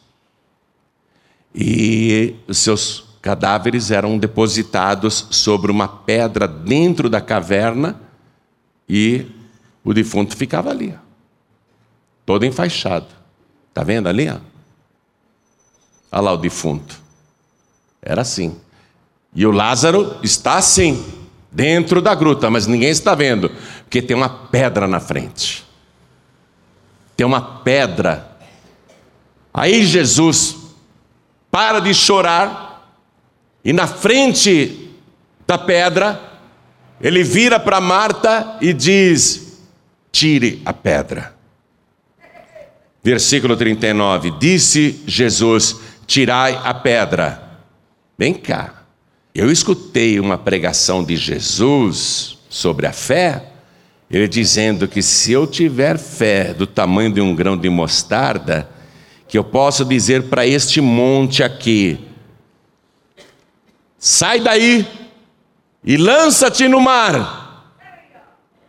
[1.53, 8.01] e os seus cadáveres eram depositados sobre uma pedra dentro da caverna
[8.87, 9.25] e
[9.83, 10.95] o defunto ficava ali,
[12.25, 13.20] todo enfaixado.
[13.71, 14.29] Está vendo ali?
[14.29, 14.41] Olha
[16.21, 16.99] lá o defunto.
[18.01, 18.59] Era assim.
[19.33, 21.05] E o Lázaro está assim,
[21.49, 23.49] dentro da gruta, mas ninguém está vendo,
[23.83, 25.65] porque tem uma pedra na frente.
[27.15, 28.37] Tem uma pedra.
[29.53, 30.57] Aí Jesus
[31.49, 32.97] para de chorar
[33.63, 34.89] e na frente
[35.47, 36.19] da pedra
[36.99, 39.59] ele vira para Marta e diz:
[40.11, 41.40] Tire a pedra.
[43.03, 47.59] Versículo 39: Disse Jesus: Tirai a pedra.
[48.17, 48.83] Vem cá.
[49.33, 53.45] Eu escutei uma pregação de Jesus sobre a fé,
[54.09, 58.69] ele dizendo que se eu tiver fé do tamanho de um grão de mostarda,
[59.27, 61.97] que eu posso dizer para este monte aqui:
[63.97, 64.85] sai daí
[65.83, 67.39] e lança-te no mar.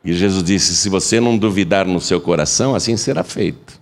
[0.04, 3.81] E Jesus disse: se você não duvidar no seu coração, assim será feito.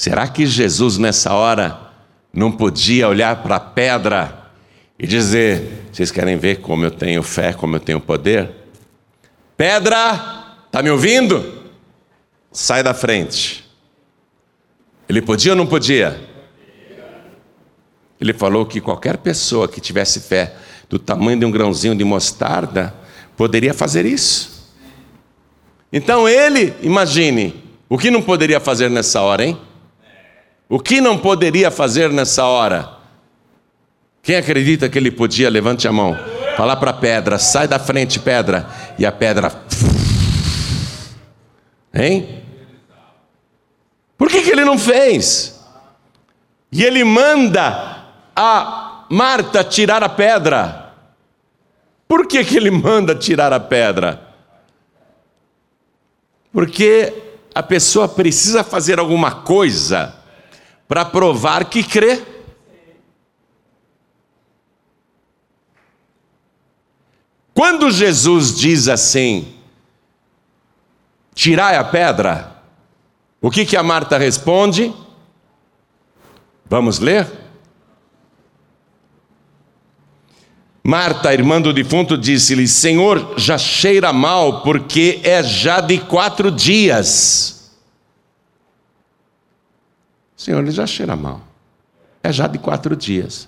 [0.00, 1.78] Será que Jesus nessa hora
[2.32, 4.40] não podia olhar para a pedra?
[4.98, 8.50] e dizer: vocês querem ver como eu tenho fé, como eu tenho poder?
[9.58, 11.70] Pedra, está me ouvindo?
[12.50, 13.62] Sai da frente.
[15.06, 16.18] Ele podia ou não podia?
[18.18, 20.54] Ele falou que qualquer pessoa que tivesse fé
[20.88, 22.94] do tamanho de um grãozinho de mostarda
[23.36, 24.74] poderia fazer isso.
[25.92, 29.58] Então ele, imagine, o que não poderia fazer nessa hora, hein?
[30.72, 32.88] O que não poderia fazer nessa hora?
[34.22, 36.16] Quem acredita que ele podia, levante a mão.
[36.56, 38.70] Falar para a pedra, sai da frente, pedra.
[38.96, 39.50] E a pedra.
[41.92, 42.44] Hein?
[44.16, 45.60] Por que, que ele não fez?
[46.70, 48.04] E ele manda
[48.36, 50.94] a Marta tirar a pedra.
[52.06, 54.22] Por que, que ele manda tirar a pedra?
[56.52, 57.12] Porque
[57.52, 60.19] a pessoa precisa fazer alguma coisa
[60.90, 62.20] para provar que crê.
[67.54, 69.54] Quando Jesus diz assim,
[71.32, 72.60] tirai a pedra,
[73.40, 74.92] o que, que a Marta responde?
[76.68, 77.30] Vamos ler?
[80.82, 87.59] Marta, irmã do defunto, disse-lhe: Senhor, já cheira mal, porque é já de quatro dias.
[90.40, 91.42] Senhor, ele já cheira mal.
[92.22, 93.46] É já de quatro dias.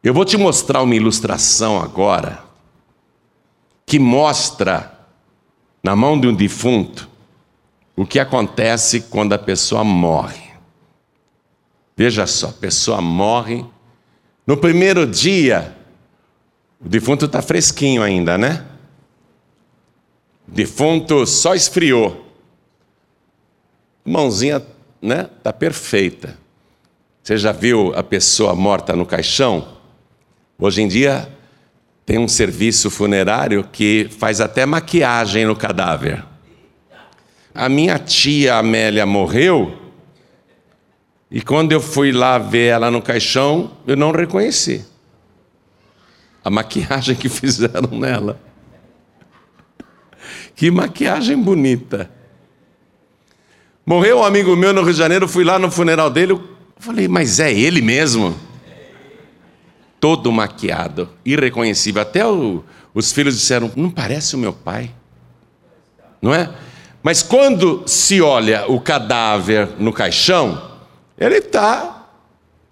[0.00, 2.44] Eu vou te mostrar uma ilustração agora
[3.84, 4.96] que mostra
[5.82, 7.10] na mão de um defunto
[7.96, 10.52] o que acontece quando a pessoa morre.
[11.96, 13.66] Veja só, a pessoa morre.
[14.46, 15.76] No primeiro dia,
[16.80, 18.64] o defunto está fresquinho ainda, né?
[20.46, 22.24] O defunto só esfriou.
[24.04, 24.64] Mãozinha,
[25.00, 25.28] né?
[25.38, 26.38] Está perfeita.
[27.22, 29.76] Você já viu a pessoa morta no caixão?
[30.58, 31.28] Hoje em dia
[32.04, 36.24] tem um serviço funerário que faz até maquiagem no cadáver.
[37.54, 39.76] A minha tia Amélia morreu
[41.30, 44.84] e quando eu fui lá ver ela no caixão, eu não reconheci
[46.46, 48.40] a maquiagem que fizeram nela.
[50.54, 52.08] Que maquiagem bonita.
[53.86, 56.42] Morreu um amigo meu no Rio de Janeiro, fui lá no funeral dele, eu
[56.78, 58.36] falei, mas é ele mesmo?
[60.06, 62.02] todo maquiado, irreconhecível.
[62.02, 62.62] Até o,
[62.94, 64.90] os filhos disseram: Não parece o meu pai.
[66.20, 66.48] Não é?
[67.02, 70.76] Mas quando se olha o cadáver no caixão,
[71.18, 72.08] ele está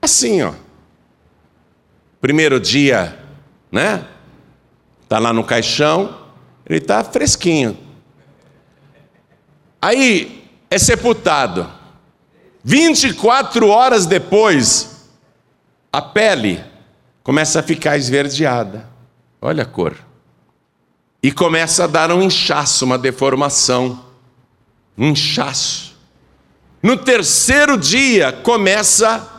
[0.01, 0.53] assim, ó.
[2.21, 3.19] Primeiro dia,
[3.71, 4.07] né?
[5.03, 6.17] Está lá no caixão,
[6.65, 7.77] ele está fresquinho.
[9.81, 10.44] Aí
[10.75, 11.71] é sepultado.
[12.65, 15.09] 24 horas depois,
[15.93, 16.65] a pele
[17.23, 18.89] começa a ficar esverdeada.
[19.41, 19.97] Olha a cor.
[21.23, 24.05] E começa a dar um inchaço, uma deformação.
[24.99, 25.97] Um inchaço.
[26.83, 29.31] No terceiro dia começa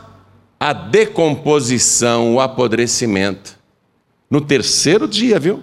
[0.58, 3.58] a decomposição, o apodrecimento.
[4.30, 5.62] No terceiro dia, viu?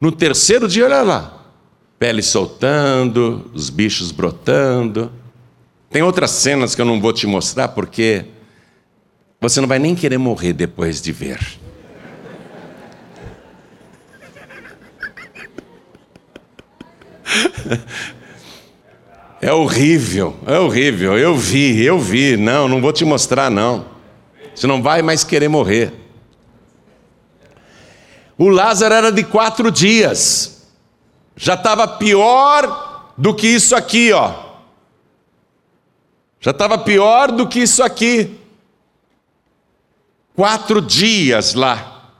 [0.00, 1.39] No terceiro dia, olha lá.
[2.00, 5.12] Pele soltando, os bichos brotando.
[5.90, 8.24] Tem outras cenas que eu não vou te mostrar porque
[9.38, 11.38] você não vai nem querer morrer depois de ver.
[19.42, 21.16] É horrível, é horrível.
[21.16, 22.36] Eu vi, eu vi.
[22.36, 23.86] Não, não vou te mostrar, não.
[24.54, 25.94] Você não vai mais querer morrer.
[28.36, 30.59] O Lázaro era de quatro dias.
[31.42, 34.50] Já estava pior do que isso aqui, ó.
[36.38, 38.38] Já estava pior do que isso aqui.
[40.36, 42.12] quatro dias lá,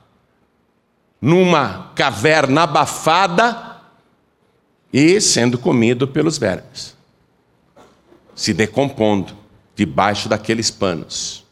[1.21, 3.77] numa caverna abafada
[4.91, 6.97] e sendo comido pelos vermes,
[8.33, 9.37] se decompondo
[9.75, 11.45] debaixo daqueles panos.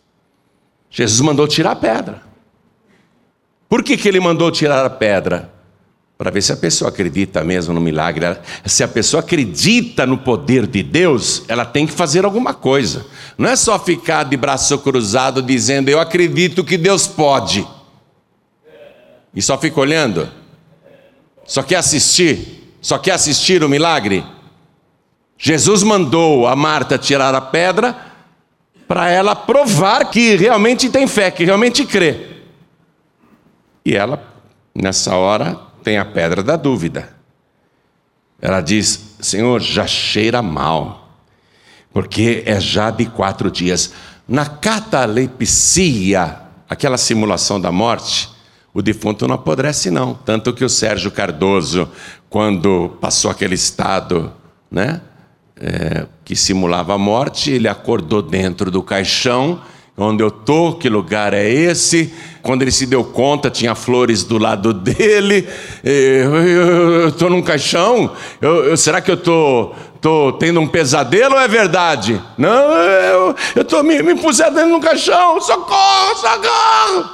[0.89, 2.23] Jesus mandou tirar a pedra.
[3.67, 5.58] Por que, que ele mandou tirar a pedra?
[6.19, 8.25] Para ver se a pessoa acredita mesmo no milagre.
[8.65, 13.05] Se a pessoa acredita no poder de Deus, ela tem que fazer alguma coisa.
[13.37, 17.65] Não é só ficar de braço cruzado dizendo eu acredito que Deus pode.
[19.33, 20.29] E só fica olhando?
[21.45, 22.69] Só quer assistir?
[22.81, 24.21] Só quer assistir o milagre?
[25.37, 27.95] Jesus mandou a Marta tirar a pedra
[28.89, 32.41] para ela provar que realmente tem fé, que realmente crê.
[33.85, 34.21] E ela,
[34.75, 37.09] nessa hora, tem a pedra da dúvida.
[38.41, 41.09] Ela diz: Senhor, já cheira mal,
[41.91, 43.93] porque é já de quatro dias.
[44.27, 48.29] Na catalepsia, aquela simulação da morte,
[48.73, 50.13] o defunto não apodrece, não.
[50.13, 51.89] Tanto que o Sérgio Cardoso,
[52.29, 54.31] quando passou aquele estado,
[54.69, 55.01] né,
[55.59, 59.61] é, que simulava a morte, ele acordou dentro do caixão
[59.99, 62.13] onde eu tô, que lugar é esse?
[62.41, 65.47] Quando ele se deu conta, tinha flores do lado dele.
[65.83, 68.15] Eu estou num caixão.
[68.41, 72.21] Eu, eu, será que eu estou tô, tô tendo um pesadelo ou é verdade?
[72.37, 75.39] Não, eu estou me, me puseram dentro de um caixão.
[75.41, 77.09] Socorro, socorro!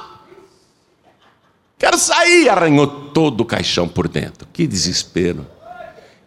[1.78, 2.48] Quero sair!
[2.48, 4.46] Arranhou todo o caixão por dentro.
[4.52, 5.44] Que desespero!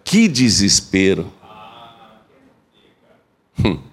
[0.03, 1.32] Que desespero!
[3.64, 3.88] Hum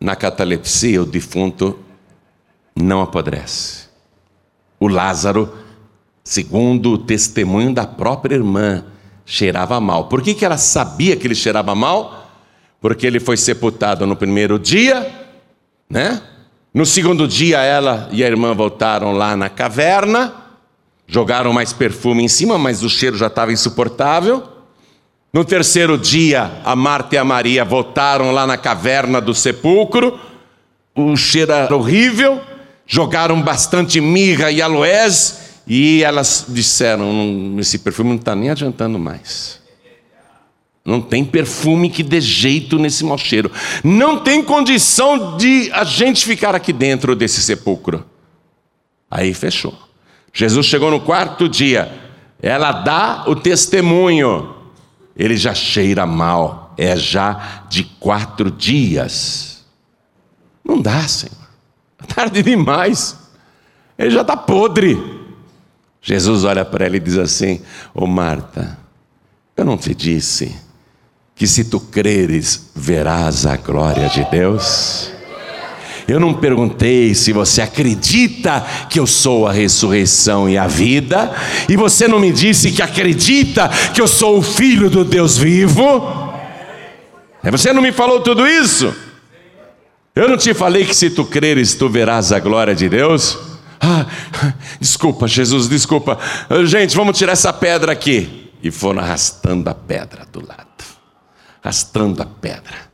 [0.00, 1.78] na catalepsia, o defunto
[2.74, 3.88] não apodrece.
[4.78, 5.52] O Lázaro,
[6.22, 8.84] segundo o testemunho da própria irmã,
[9.26, 10.08] cheirava mal.
[10.08, 12.30] Por que, que ela sabia que ele cheirava mal?
[12.80, 15.10] Porque ele foi sepultado no primeiro dia,
[15.90, 16.22] né?
[16.72, 20.32] No segundo dia, ela e a irmã voltaram lá na caverna,
[21.06, 24.57] jogaram mais perfume em cima, mas o cheiro já estava insuportável.
[25.32, 30.18] No terceiro dia, a Marta e a Maria voltaram lá na caverna do sepulcro,
[30.94, 32.40] o cheiro era horrível,
[32.86, 39.60] jogaram bastante mirra e aloés, e elas disseram: esse perfume não está nem adiantando mais.
[40.82, 43.52] Não tem perfume que dê jeito nesse mau cheiro.
[43.84, 48.06] Não tem condição de a gente ficar aqui dentro desse sepulcro.
[49.10, 49.78] Aí fechou.
[50.32, 51.92] Jesus chegou no quarto dia.
[52.40, 54.54] Ela dá o testemunho
[55.18, 59.64] ele já cheira mal, é já de quatro dias.
[60.64, 61.34] Não dá, Senhor.
[62.00, 63.18] É tarde demais.
[63.98, 64.96] Ele já está podre.
[66.00, 67.60] Jesus olha para ela e diz assim:
[67.92, 68.78] Ô oh, Marta,
[69.56, 70.54] eu não te disse
[71.34, 75.17] que se tu creres, verás a glória de Deus?
[76.08, 81.30] Eu não perguntei se você acredita que eu sou a ressurreição e a vida,
[81.68, 86.32] e você não me disse que acredita que eu sou o filho do Deus vivo.
[87.42, 88.94] É, você não me falou tudo isso?
[90.16, 93.38] Eu não te falei que se tu creres, tu verás a glória de Deus?
[93.80, 94.06] Ah,
[94.80, 96.18] desculpa, Jesus, desculpa.
[96.64, 98.50] Gente, vamos tirar essa pedra aqui.
[98.60, 100.68] E foram arrastando a pedra do lado
[101.68, 102.88] arrastando a pedra.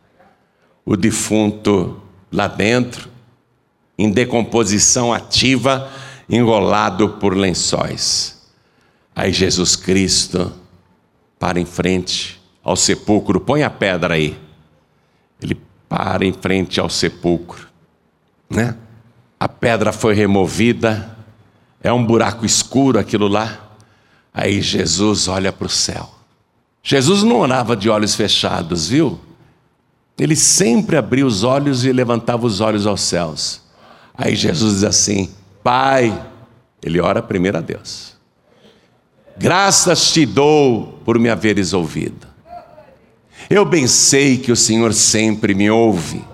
[0.84, 2.02] O defunto
[2.34, 3.08] lá dentro,
[3.96, 5.88] em decomposição ativa,
[6.28, 8.42] enrolado por lençóis.
[9.14, 10.52] Aí Jesus Cristo
[11.38, 14.36] para em frente ao sepulcro, põe a pedra aí.
[15.40, 15.56] Ele
[15.88, 17.68] para em frente ao sepulcro,
[18.50, 18.76] né?
[19.38, 21.16] A pedra foi removida,
[21.82, 23.60] é um buraco escuro aquilo lá.
[24.32, 26.10] Aí Jesus olha para o céu.
[26.82, 29.20] Jesus não orava de olhos fechados, viu?
[30.18, 33.60] Ele sempre abria os olhos e levantava os olhos aos céus.
[34.16, 35.30] Aí Jesus diz assim:
[35.62, 36.24] Pai,
[36.82, 38.14] ele ora primeiro a Deus.
[39.36, 42.26] Graças te dou por me haveres ouvido.
[43.50, 46.24] Eu bem sei que o Senhor sempre me ouve,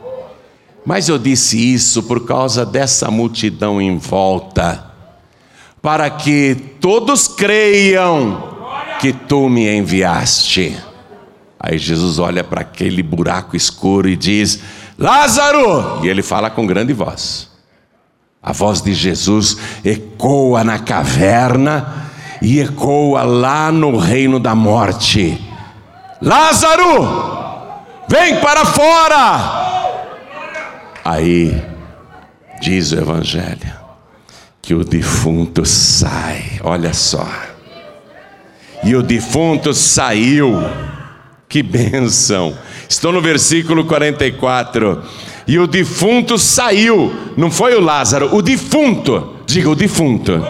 [0.85, 4.93] mas eu disse isso por causa dessa multidão em volta,
[5.81, 8.51] para que todos creiam
[9.01, 10.77] que tu me enviaste.
[11.63, 14.61] Aí Jesus olha para aquele buraco escuro e diz:
[14.99, 16.01] Lázaro!
[16.03, 17.51] E ele fala com grande voz.
[18.43, 25.39] A voz de Jesus ecoa na caverna e ecoa lá no reino da morte.
[26.23, 27.29] Lázaro!
[28.09, 29.61] Vem para fora!
[31.05, 31.63] Aí
[32.63, 33.81] diz o Evangelho
[34.63, 37.27] que o defunto sai, olha só.
[38.83, 40.55] E o defunto saiu
[41.51, 42.57] que bênção!
[42.89, 45.03] Estou no versículo 44.
[45.49, 47.13] E o defunto saiu.
[47.37, 49.35] Não foi o Lázaro, o defunto.
[49.47, 50.41] Diga o defunto.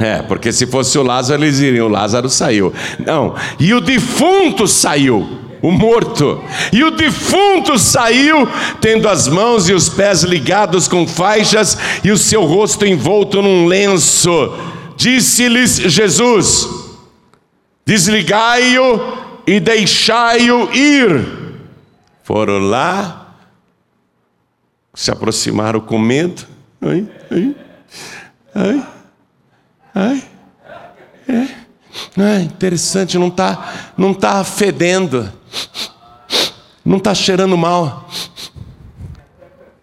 [0.00, 1.88] É, porque se fosse o Lázaro, eles iriam.
[1.88, 2.72] O Lázaro saiu.
[3.04, 3.34] Não.
[3.60, 5.28] E o defunto saiu
[5.60, 6.42] o morto.
[6.72, 8.48] E o defunto saiu,
[8.80, 13.66] tendo as mãos e os pés ligados com faixas e o seu rosto envolto num
[13.66, 14.54] lenço.
[14.96, 16.66] Disse-lhes Jesus:
[17.84, 21.44] Desligai-o e deixai-o ir.
[22.22, 23.36] Foram lá,
[24.94, 26.46] se aproximaram com medo.
[26.80, 27.56] Ai, ai,
[28.54, 28.86] ai,
[29.94, 30.24] ai.
[31.28, 32.40] É.
[32.42, 35.32] Interessante, não está não tá fedendo,
[36.84, 38.08] não está cheirando mal.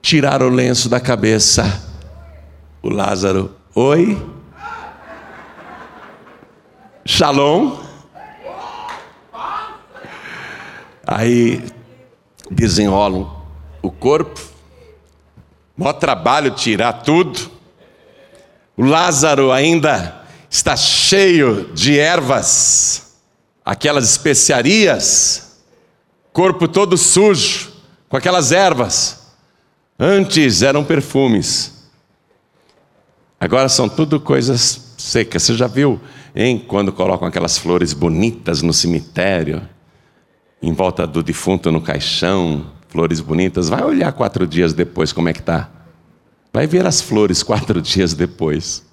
[0.02, 1.90] Tiraram o lenço da cabeça.
[2.82, 4.18] O Lázaro, oi?
[7.06, 7.81] Shalom?
[11.06, 11.64] Aí
[12.50, 13.42] desenrolam
[13.82, 14.40] o corpo,
[15.76, 17.50] maior trabalho tirar tudo.
[18.78, 23.16] O Lázaro ainda está cheio de ervas,
[23.66, 25.60] aquelas especiarias,
[26.32, 27.72] corpo todo sujo,
[28.10, 29.20] com aquelas ervas.
[29.98, 31.90] Antes eram perfumes,
[33.40, 35.44] agora são tudo coisas secas.
[35.44, 36.00] Você já viu,
[36.36, 39.62] hein, quando colocam aquelas flores bonitas no cemitério?
[40.62, 43.70] Em volta do defunto no caixão, flores bonitas.
[43.70, 45.70] Vai olhar quatro dias depois como é que está.
[46.54, 48.84] Vai ver as flores quatro dias depois.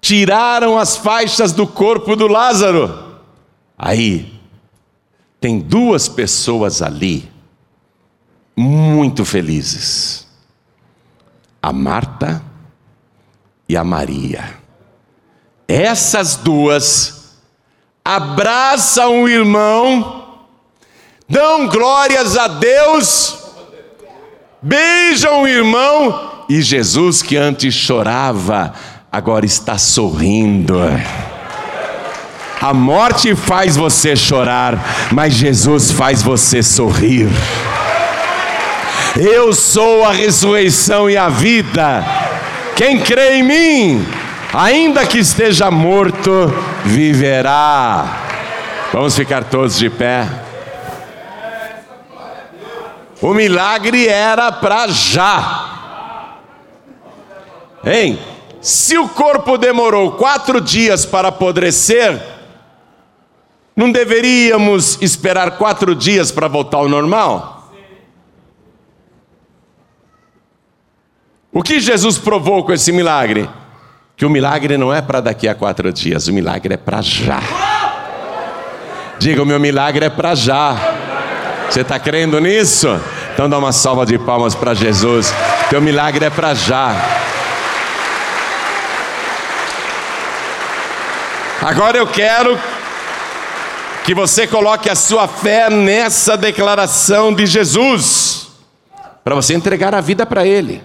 [0.00, 3.14] Tiraram as faixas do corpo do Lázaro.
[3.78, 4.40] Aí,
[5.40, 7.30] tem duas pessoas ali,
[8.56, 10.26] muito felizes:
[11.62, 12.42] a Marta
[13.68, 14.58] e a Maria.
[15.66, 17.38] Essas duas
[18.04, 20.23] abraçam o irmão
[21.28, 23.36] dão glórias a Deus,
[24.60, 28.72] beijam o irmão, e Jesus, que antes chorava,
[29.10, 30.78] agora está sorrindo.
[32.60, 34.78] A morte faz você chorar,
[35.12, 37.28] mas Jesus faz você sorrir.
[39.16, 42.04] Eu sou a ressurreição e a vida.
[42.74, 44.06] Quem crê em mim,
[44.52, 46.52] ainda que esteja morto,
[46.84, 48.22] viverá.
[48.92, 50.43] Vamos ficar todos de pé.
[53.24, 56.36] O milagre era para já.
[57.82, 58.18] Hein?
[58.60, 62.20] Se o corpo demorou quatro dias para apodrecer,
[63.74, 67.72] não deveríamos esperar quatro dias para voltar ao normal?
[71.50, 73.48] O que Jesus provou com esse milagre?
[74.18, 77.40] Que o milagre não é para daqui a quatro dias, o milagre é para já.
[79.18, 80.76] Diga, o meu milagre é para já.
[81.70, 83.00] Você está crendo nisso?
[83.34, 85.34] Então dá uma salva de palmas para Jesus.
[85.68, 86.94] Teu milagre é para já.
[91.60, 92.56] Agora eu quero
[94.04, 98.52] que você coloque a sua fé nessa declaração de Jesus,
[99.24, 100.80] para você entregar a vida para Ele.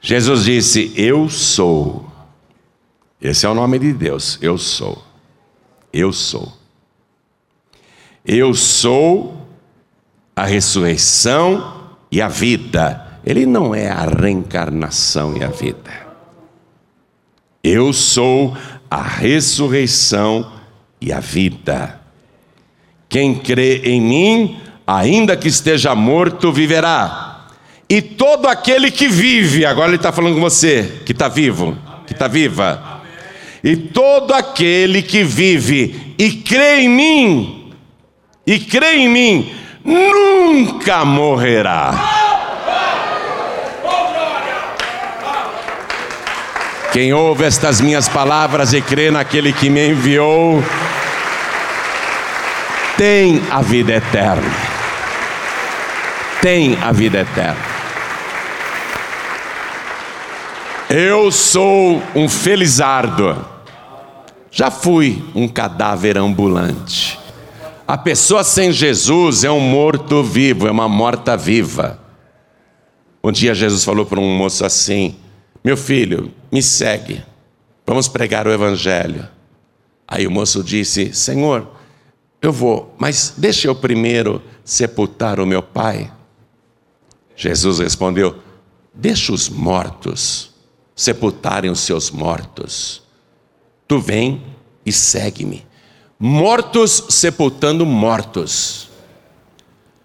[0.00, 2.06] Jesus disse: Eu sou.
[3.20, 4.38] Esse é o nome de Deus.
[4.40, 5.02] Eu sou.
[5.92, 6.52] Eu sou.
[8.24, 9.45] Eu sou
[10.36, 13.20] a ressurreição e a vida.
[13.24, 16.06] Ele não é a reencarnação e a vida.
[17.64, 18.56] Eu sou
[18.90, 20.52] a ressurreição
[21.00, 22.00] e a vida.
[23.08, 27.46] Quem crê em mim, ainda que esteja morto, viverá.
[27.88, 31.76] E todo aquele que vive, agora ele está falando com você, que está vivo,
[32.06, 33.00] que está viva.
[33.64, 37.72] E todo aquele que vive e crê em mim,
[38.46, 39.52] e crê em mim,
[39.86, 41.94] nunca morrerá.
[46.92, 50.62] Quem ouve estas minhas palavras e crê naquele que me enviou,
[52.96, 54.50] tem a vida eterna.
[56.40, 57.76] Tem a vida eterna.
[60.88, 63.44] Eu sou um felizardo.
[64.50, 67.15] Já fui um cadáver ambulante.
[67.86, 72.00] A pessoa sem Jesus é um morto vivo, é uma morta viva.
[73.22, 75.14] Um dia Jesus falou para um moço assim:
[75.62, 77.22] Meu filho, me segue,
[77.86, 79.28] vamos pregar o Evangelho.
[80.08, 81.68] Aí o moço disse: Senhor,
[82.42, 86.10] eu vou, mas deixa eu primeiro sepultar o meu pai.
[87.36, 88.36] Jesus respondeu:
[88.92, 90.52] Deixa os mortos
[90.96, 93.02] sepultarem os seus mortos.
[93.86, 94.42] Tu vem
[94.84, 95.64] e segue-me
[96.18, 98.88] mortos sepultando mortos.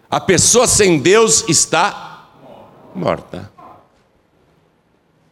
[0.09, 2.29] A pessoa sem Deus está
[2.93, 3.51] morta.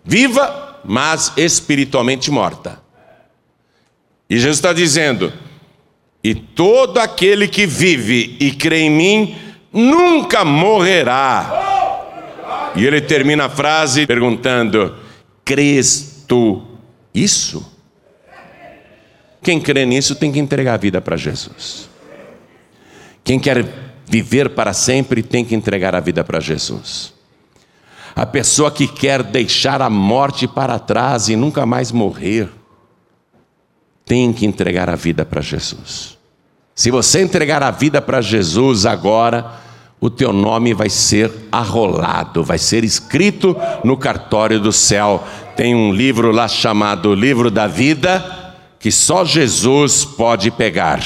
[0.04, 2.82] Viva, mas espiritualmente morta.
[4.30, 5.34] E Jesus está dizendo:
[6.24, 9.36] e todo aquele que vive e crê em mim
[9.72, 11.68] nunca morrerá.
[12.76, 14.96] E ele termina a frase perguntando:
[15.44, 16.64] crês tu
[17.14, 17.79] isso?
[19.42, 21.90] Quem crê nisso tem que entregar a vida para Jesus.
[23.24, 23.66] Quem quer
[24.06, 27.14] viver para sempre tem que entregar a vida para Jesus.
[28.16, 32.50] A pessoa que quer deixar a morte para trás e nunca mais morrer,
[34.06, 36.18] tem que entregar a vida para Jesus.
[36.74, 39.60] Se você entregar a vida para Jesus agora,
[40.02, 45.24] o teu nome vai ser arrolado, vai ser escrito no cartório do céu.
[45.56, 48.39] Tem um livro lá chamado Livro da Vida,
[48.80, 51.04] que só Jesus pode pegar.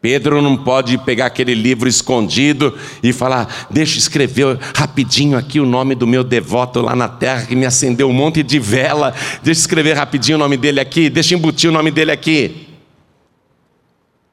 [0.00, 5.66] Pedro não pode pegar aquele livro escondido e falar: deixa eu escrever rapidinho aqui o
[5.66, 9.12] nome do meu devoto lá na terra que me acendeu um monte de vela.
[9.42, 12.68] Deixa eu escrever rapidinho o nome dele aqui, deixa eu embutir o nome dele aqui.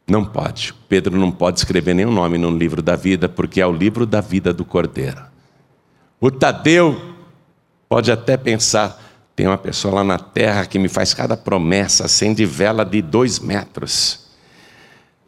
[0.07, 0.73] Não pode.
[0.89, 4.21] Pedro não pode escrever nenhum nome no livro da vida, porque é o livro da
[4.21, 5.21] vida do Cordeiro.
[6.19, 6.99] O Tadeu
[7.87, 8.99] pode até pensar:
[9.39, 13.39] tem uma pessoa lá na terra que me faz cada promessa, acende vela de dois
[13.39, 14.27] metros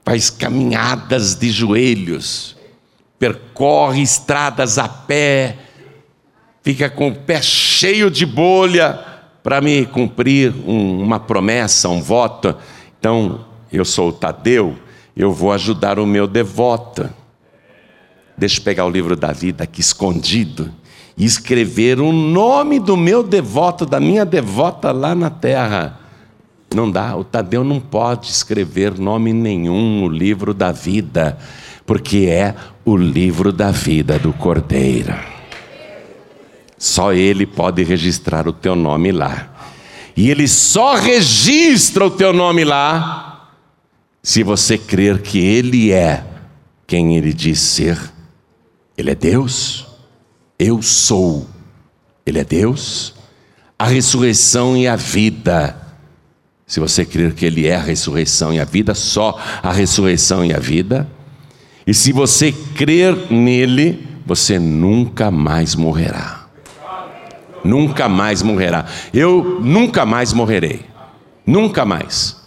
[0.03, 2.57] faz caminhadas de joelhos,
[3.17, 5.55] percorre estradas a pé,
[6.61, 8.99] fica com o pé cheio de bolha
[9.41, 12.53] para me cumprir um, uma promessa, um voto.
[12.99, 14.77] Então, eu sou o Tadeu,
[15.15, 17.09] eu vou ajudar o meu devoto.
[18.37, 20.80] Deixa eu pegar o livro da vida aqui escondido
[21.17, 25.99] e escrever o nome do meu devoto, da minha devota lá na terra.
[26.73, 31.37] Não dá, o Tadeu não pode escrever nome nenhum no livro da vida,
[31.85, 32.55] porque é
[32.85, 35.13] o livro da vida do Cordeiro.
[36.77, 39.49] Só ele pode registrar o teu nome lá.
[40.15, 43.49] E ele só registra o teu nome lá
[44.23, 46.23] se você crer que ele é
[46.87, 47.97] quem ele diz ser.
[48.97, 49.90] Ele é Deus.
[50.63, 51.47] Eu sou.
[52.23, 53.15] Ele é Deus.
[53.79, 55.75] A ressurreição e a vida.
[56.67, 60.53] Se você crer que Ele é a ressurreição e a vida, só a ressurreição e
[60.53, 61.09] a vida.
[61.87, 66.45] E se você crer nele, você nunca mais morrerá.
[67.63, 68.85] Nunca mais morrerá.
[69.11, 70.85] Eu nunca mais morrerei.
[71.43, 72.37] Nunca mais.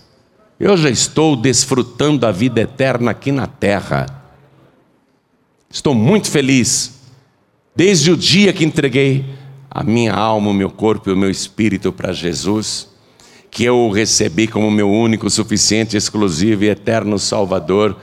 [0.61, 4.07] Eu já estou desfrutando a vida eterna aqui na terra.
[5.69, 6.94] Estou muito feliz.
[7.77, 9.25] Desde o dia que entreguei
[9.71, 12.95] a minha alma, o meu corpo e o meu espírito para Jesus
[13.55, 17.97] que eu recebi como meu único, suficiente, exclusivo e eterno Salvador.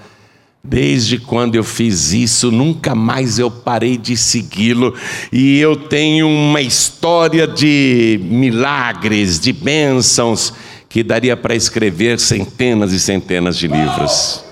[0.63, 4.95] Desde quando eu fiz isso, nunca mais eu parei de segui-lo,
[5.29, 10.53] e eu tenho uma história de milagres, de bênçãos,
[10.87, 14.45] que daria para escrever centenas e centenas de livros.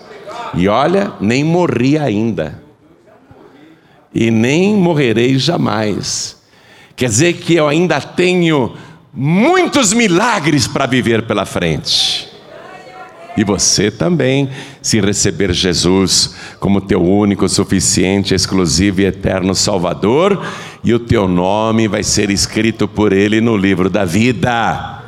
[0.55, 2.61] E olha, nem morri ainda,
[4.13, 6.37] e nem morrerei jamais.
[6.95, 8.73] Quer dizer que eu ainda tenho
[9.13, 12.29] muitos milagres para viver pela frente.
[13.37, 14.49] E você também,
[14.81, 20.45] se receber Jesus como teu único, suficiente, exclusivo e eterno Salvador,
[20.83, 25.03] e o teu nome vai ser escrito por Ele no livro da vida.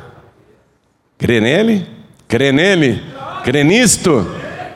[1.18, 1.86] Crê nele?
[2.26, 3.02] Crê nele?
[3.44, 4.26] Crê nisto?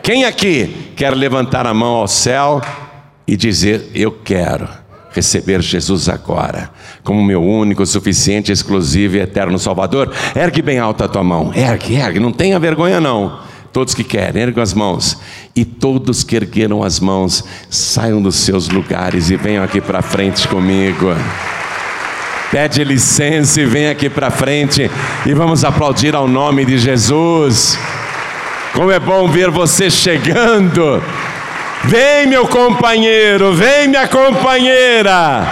[0.03, 2.61] Quem aqui quer levantar a mão ao céu
[3.27, 4.69] e dizer: Eu quero?
[5.17, 6.71] receber Jesus agora,
[7.03, 11.95] como meu único, suficiente, exclusivo e eterno Salvador, ergue bem alta a tua mão, ergue,
[11.95, 13.41] ergue, não tenha vergonha não.
[13.73, 15.19] Todos que querem, ergam as mãos.
[15.55, 20.49] E todos que ergueram as mãos, saiam dos seus lugares e venham aqui para frente
[20.49, 21.15] comigo.
[22.51, 24.91] Pede licença e vem aqui para frente
[25.27, 27.79] e vamos aplaudir ao nome de Jesus.
[28.73, 31.03] Como é bom ver você chegando.
[31.85, 35.47] Vem, meu companheiro, vem, minha companheira.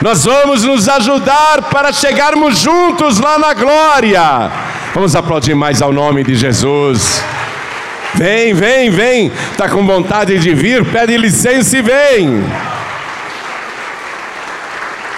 [0.00, 4.50] Nós vamos nos ajudar para chegarmos juntos lá na glória.
[4.94, 7.22] Vamos aplaudir mais ao nome de Jesus.
[8.14, 9.32] Vem, vem, vem.
[9.52, 10.84] Está com vontade de vir?
[10.84, 12.44] Pede licença e vem.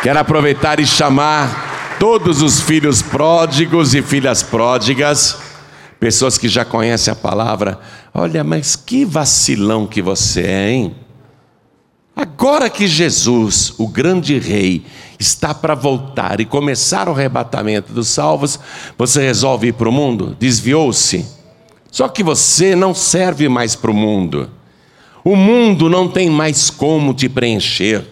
[0.02, 5.36] Quero aproveitar e chamar todos os filhos pródigos e filhas pródigas
[6.00, 7.80] Pessoas que já conhecem a palavra,
[8.18, 10.94] olha, mas que vacilão que você é, hein?
[12.14, 14.84] Agora que Jesus, o grande rei,
[15.20, 18.58] está para voltar e começar o arrebatamento dos salvos,
[18.98, 20.36] você resolve ir para o mundo?
[20.38, 21.24] Desviou-se.
[21.90, 24.50] Só que você não serve mais para o mundo.
[25.24, 28.04] O mundo não tem mais como te preencher.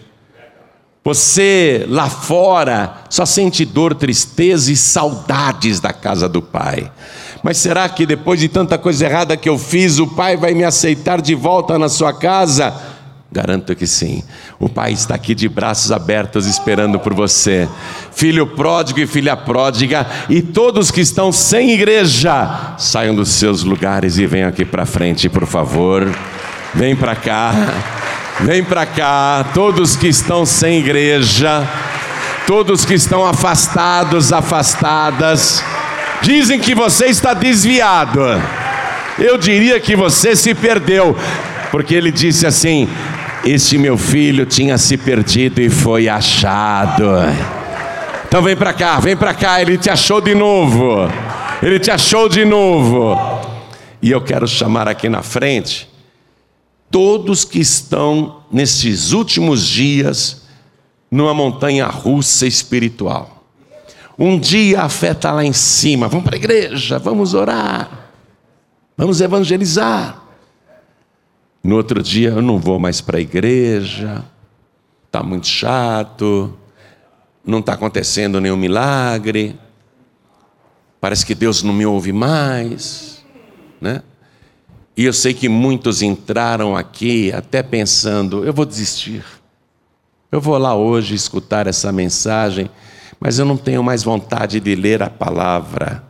[1.03, 6.91] Você lá fora só sente dor, tristeza e saudades da casa do Pai.
[7.43, 10.63] Mas será que depois de tanta coisa errada que eu fiz, o Pai vai me
[10.63, 12.73] aceitar de volta na sua casa?
[13.31, 14.23] Garanto que sim.
[14.57, 17.67] O Pai está aqui de braços abertos esperando por você.
[18.11, 24.17] Filho pródigo e filha pródiga, e todos que estão sem igreja, saiam dos seus lugares
[24.17, 26.09] e venham aqui para frente, por favor.
[26.73, 27.53] Vem para cá.
[28.39, 29.45] Vem para cá.
[29.53, 31.67] Todos que estão sem igreja,
[32.45, 35.63] todos que estão afastados, afastadas,
[36.21, 38.21] dizem que você está desviado.
[39.17, 41.15] Eu diria que você se perdeu,
[41.71, 42.87] porque ele disse assim:
[43.43, 47.05] este meu filho tinha se perdido e foi achado.
[48.27, 51.09] Então vem para cá, vem para cá, ele te achou de novo.
[51.61, 53.17] Ele te achou de novo.
[54.01, 55.89] E eu quero chamar aqui na frente
[56.91, 60.43] todos que estão nesses últimos dias
[61.09, 63.36] numa montanha russa espiritual.
[64.17, 68.09] Um dia a fé está lá em cima, vamos para a igreja, vamos orar,
[68.97, 70.23] vamos evangelizar.
[71.63, 74.25] No outro dia, eu não vou mais para a igreja,
[75.05, 76.57] está muito chato,
[77.45, 79.59] não está acontecendo nenhum milagre,
[80.99, 83.23] parece que Deus não me ouve mais,
[83.79, 84.01] né?
[84.95, 89.23] E eu sei que muitos entraram aqui até pensando: eu vou desistir,
[90.31, 92.69] eu vou lá hoje escutar essa mensagem,
[93.19, 96.03] mas eu não tenho mais vontade de ler a palavra,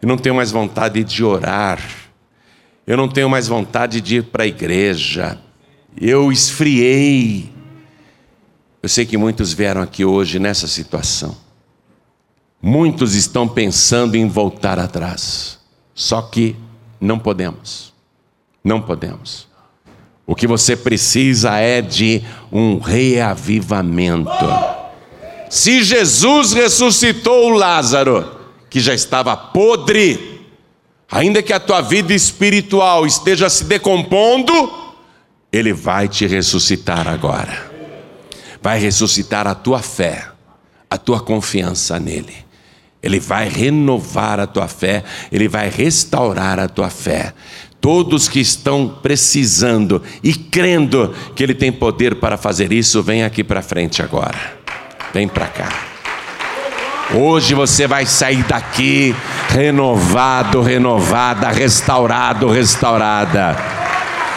[0.00, 1.80] eu não tenho mais vontade de orar
[2.88, 5.38] eu não tenho mais vontade de ir para a igreja,
[6.00, 7.52] eu esfriei.
[8.82, 11.36] Eu sei que muitos vieram aqui hoje nessa situação.
[12.62, 15.58] Muitos estão pensando em voltar atrás,
[15.94, 16.56] só que
[16.98, 17.92] não podemos.
[18.64, 19.46] Não podemos.
[20.26, 24.77] O que você precisa é de um reavivamento.
[25.50, 28.38] Se Jesus ressuscitou o Lázaro,
[28.68, 30.38] que já estava podre,
[31.10, 34.52] Ainda que a tua vida espiritual esteja se decompondo,
[35.50, 37.70] Ele vai te ressuscitar agora.
[38.60, 40.28] Vai ressuscitar a tua fé,
[40.90, 42.34] a tua confiança nele.
[43.02, 47.32] Ele vai renovar a tua fé, Ele vai restaurar a tua fé.
[47.80, 53.42] Todos que estão precisando e crendo que Ele tem poder para fazer isso, vem aqui
[53.42, 54.57] para frente agora.
[55.12, 55.68] Vem para cá.
[57.14, 59.16] Hoje você vai sair daqui
[59.48, 63.56] renovado, renovada, restaurado, restaurada.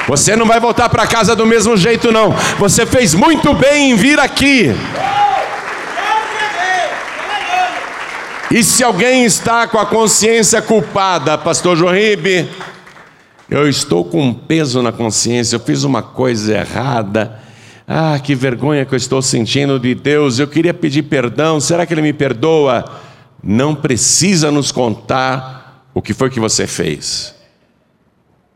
[0.08, 2.32] Você não vai voltar para casa do mesmo jeito, não.
[2.58, 4.74] Você fez muito bem em vir aqui.
[8.50, 12.50] E se alguém está com a consciência culpada, Pastor Joaíbe,
[13.50, 17.40] eu estou com um peso na consciência, eu fiz uma coisa errada
[17.94, 21.94] ah, que vergonha que eu estou sentindo de Deus, eu queria pedir perdão, será que
[21.94, 22.86] Ele me perdoa?
[23.44, 27.36] Não precisa nos contar o que foi que você fez.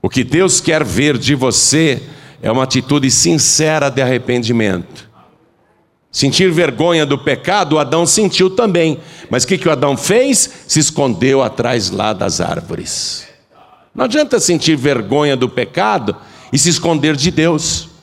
[0.02, 2.02] O que Deus quer ver de você
[2.42, 5.10] é uma atitude sincera de arrependimento.
[6.10, 9.00] Sentir vergonha do pecado, Adão sentiu também.
[9.30, 10.50] Mas o que, que o Adão fez?
[10.66, 13.28] Se escondeu atrás lá das árvores.
[13.94, 16.16] Não adianta sentir vergonha do pecado
[16.54, 17.95] e se esconder de Deus.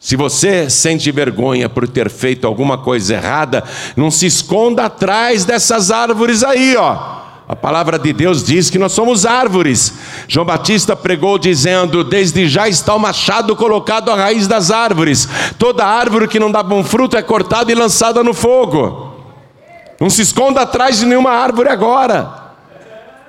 [0.00, 3.62] Se você sente vergonha por ter feito alguma coisa errada,
[3.94, 7.20] não se esconda atrás dessas árvores aí, ó.
[7.46, 9.92] A palavra de Deus diz que nós somos árvores.
[10.26, 15.28] João Batista pregou dizendo: Desde já está o machado colocado à raiz das árvores.
[15.58, 19.16] Toda árvore que não dá bom fruto é cortada e lançada no fogo.
[20.00, 22.40] Não se esconda atrás de nenhuma árvore agora.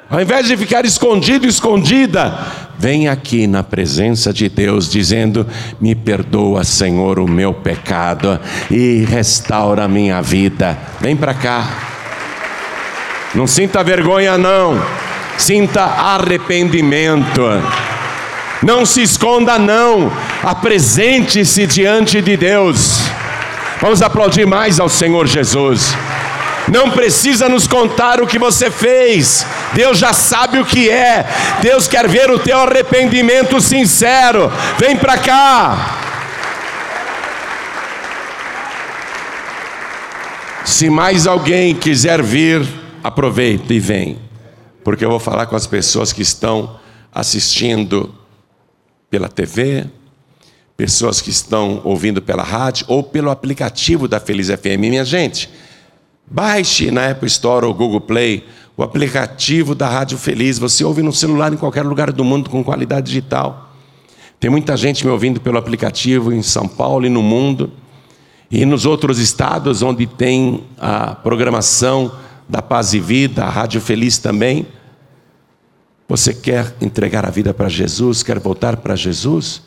[0.10, 2.38] Ao invés de ficar escondido, escondida,
[2.82, 5.46] vem aqui na presença de Deus dizendo:
[5.80, 8.40] Me perdoa, Senhor, o meu pecado
[8.72, 10.76] e restaura a minha vida.
[11.00, 11.64] Vem para cá.
[13.36, 14.84] Não sinta vergonha, não.
[15.38, 17.44] Sinta arrependimento.
[18.64, 20.12] Não se esconda, não.
[20.42, 23.00] Apresente-se diante de Deus.
[23.80, 25.96] Vamos aplaudir mais ao Senhor Jesus.
[26.68, 31.26] Não precisa nos contar o que você fez, Deus já sabe o que é,
[31.62, 34.52] Deus quer ver o teu arrependimento sincero.
[34.78, 35.98] Vem para cá.
[40.66, 42.68] Se mais alguém quiser vir,
[43.04, 44.20] aproveita e vem,
[44.84, 46.80] porque eu vou falar com as pessoas que estão
[47.14, 48.14] assistindo
[49.10, 49.86] pela TV,
[50.78, 54.80] pessoas que estão ouvindo pela rádio ou pelo aplicativo da Feliz FM.
[54.80, 55.50] Minha gente,
[56.32, 58.46] Baixe na Apple Store ou Google Play
[58.78, 60.58] o aplicativo da Rádio Feliz.
[60.58, 63.70] Você ouve no celular em qualquer lugar do mundo com qualidade digital.
[64.40, 67.72] Tem muita gente me ouvindo pelo aplicativo em São Paulo e no mundo,
[68.50, 72.12] e nos outros estados onde tem a programação
[72.48, 74.66] da Paz e Vida, a Rádio Feliz também.
[76.08, 79.62] Você quer entregar a vida para Jesus, quer voltar para Jesus?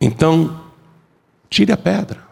[0.00, 0.60] Então,
[1.48, 2.22] tire a pedra.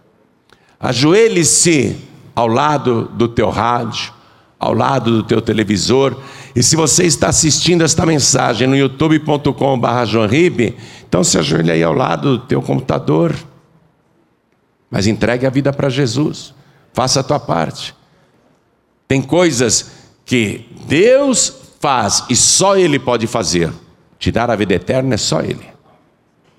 [0.79, 1.97] Ajoelhe-se
[2.35, 4.13] ao lado do teu rádio,
[4.59, 6.17] ao lado do teu televisor.
[6.55, 10.75] E se você está assistindo esta mensagem no youtube.com.br,
[11.09, 13.35] então se ajoelhe aí ao lado do teu computador.
[14.91, 16.55] Mas entregue a vida para Jesus.
[16.93, 17.95] Faça a tua parte.
[19.09, 19.91] Tem coisas
[20.25, 23.73] que Deus faz e só Ele pode fazer.
[24.19, 25.67] Te dar a vida eterna é só Ele.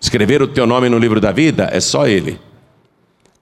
[0.01, 2.39] Escrever o teu nome no livro da vida é só Ele.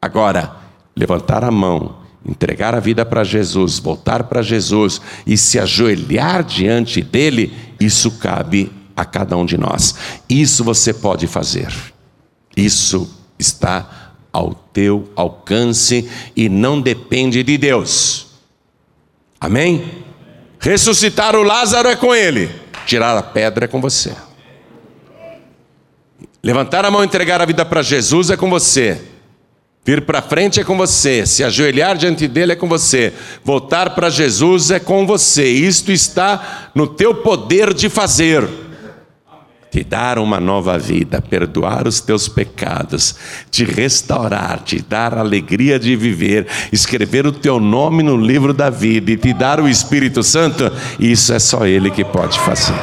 [0.01, 0.55] Agora,
[0.95, 7.01] levantar a mão entregar a vida para Jesus, voltar para Jesus e se ajoelhar diante
[7.01, 9.95] dele, isso cabe a cada um de nós.
[10.30, 11.74] Isso você pode fazer.
[12.55, 13.09] Isso
[13.39, 18.28] está ao teu alcance e não depende de Deus.
[19.39, 20.03] Amém?
[20.59, 22.51] Ressuscitar o Lázaro é com ele,
[22.86, 24.15] tirar a pedra é com você.
[26.43, 29.11] Levantar a mão e entregar a vida para Jesus é com você.
[29.84, 33.11] Vir para frente é com você, se ajoelhar diante dele é com você,
[33.43, 35.49] voltar para Jesus é com você.
[35.49, 38.47] Isto está no teu poder de fazer.
[39.71, 43.15] Te dar uma nova vida, perdoar os teus pecados,
[43.49, 49.11] te restaurar, te dar alegria de viver, escrever o teu nome no livro da vida
[49.11, 52.75] e te dar o Espírito Santo, isso é só Ele que pode fazer.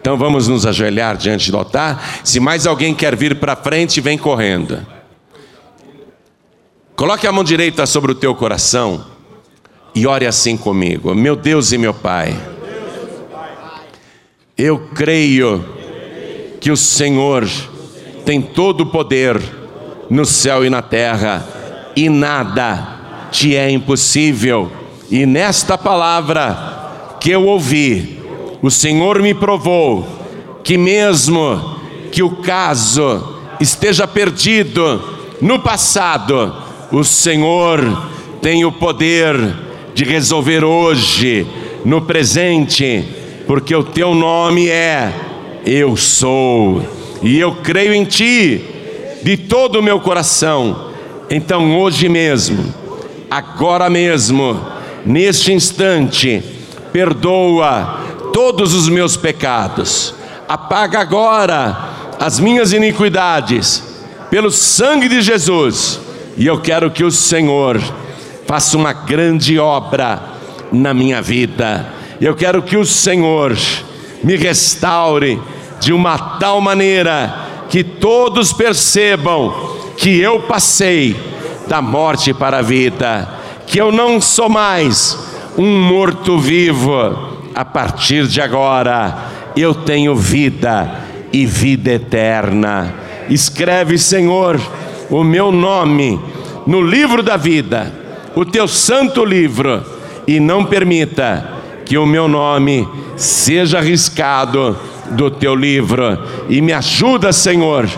[0.00, 2.20] Então vamos nos ajoelhar diante do altar.
[2.24, 4.95] Se mais alguém quer vir para frente, vem correndo.
[6.96, 9.04] Coloque a mão direita sobre o teu coração
[9.94, 12.34] e ore assim comigo: Meu Deus e meu Pai,
[14.56, 15.62] eu creio
[16.58, 17.46] que o Senhor
[18.24, 19.38] tem todo o poder
[20.08, 21.46] no céu e na terra
[21.94, 24.72] e nada te é impossível.
[25.10, 28.22] E nesta palavra que eu ouvi,
[28.62, 30.08] o Senhor me provou
[30.64, 31.76] que, mesmo
[32.10, 35.02] que o caso esteja perdido
[35.42, 37.80] no passado, o Senhor
[38.40, 39.36] tem o poder
[39.94, 41.46] de resolver hoje,
[41.84, 43.04] no presente,
[43.46, 45.12] porque o teu nome é
[45.64, 46.82] Eu sou,
[47.22, 48.64] e eu creio em ti
[49.22, 50.90] de todo o meu coração.
[51.28, 52.72] Então, hoje mesmo,
[53.28, 54.60] agora mesmo,
[55.04, 56.42] neste instante,
[56.92, 58.00] perdoa
[58.32, 60.14] todos os meus pecados,
[60.46, 61.76] apaga agora
[62.20, 63.82] as minhas iniquidades,
[64.30, 66.05] pelo sangue de Jesus
[66.36, 67.80] e eu quero que o Senhor
[68.46, 70.22] faça uma grande obra
[70.70, 71.86] na minha vida.
[72.20, 73.56] Eu quero que o Senhor
[74.22, 75.40] me restaure
[75.80, 81.16] de uma tal maneira que todos percebam que eu passei
[81.66, 83.28] da morte para a vida,
[83.66, 85.18] que eu não sou mais
[85.56, 87.34] um morto-vivo.
[87.54, 89.16] A partir de agora,
[89.56, 91.00] eu tenho vida
[91.32, 92.94] e vida eterna.
[93.30, 94.60] Escreve, Senhor
[95.10, 96.20] o meu nome
[96.66, 97.92] no livro da vida,
[98.34, 99.82] o teu santo livro,
[100.26, 101.52] e não permita
[101.84, 102.86] que o meu nome
[103.16, 104.76] seja arriscado
[105.10, 106.18] do teu livro.
[106.48, 107.88] E me ajuda, Senhor,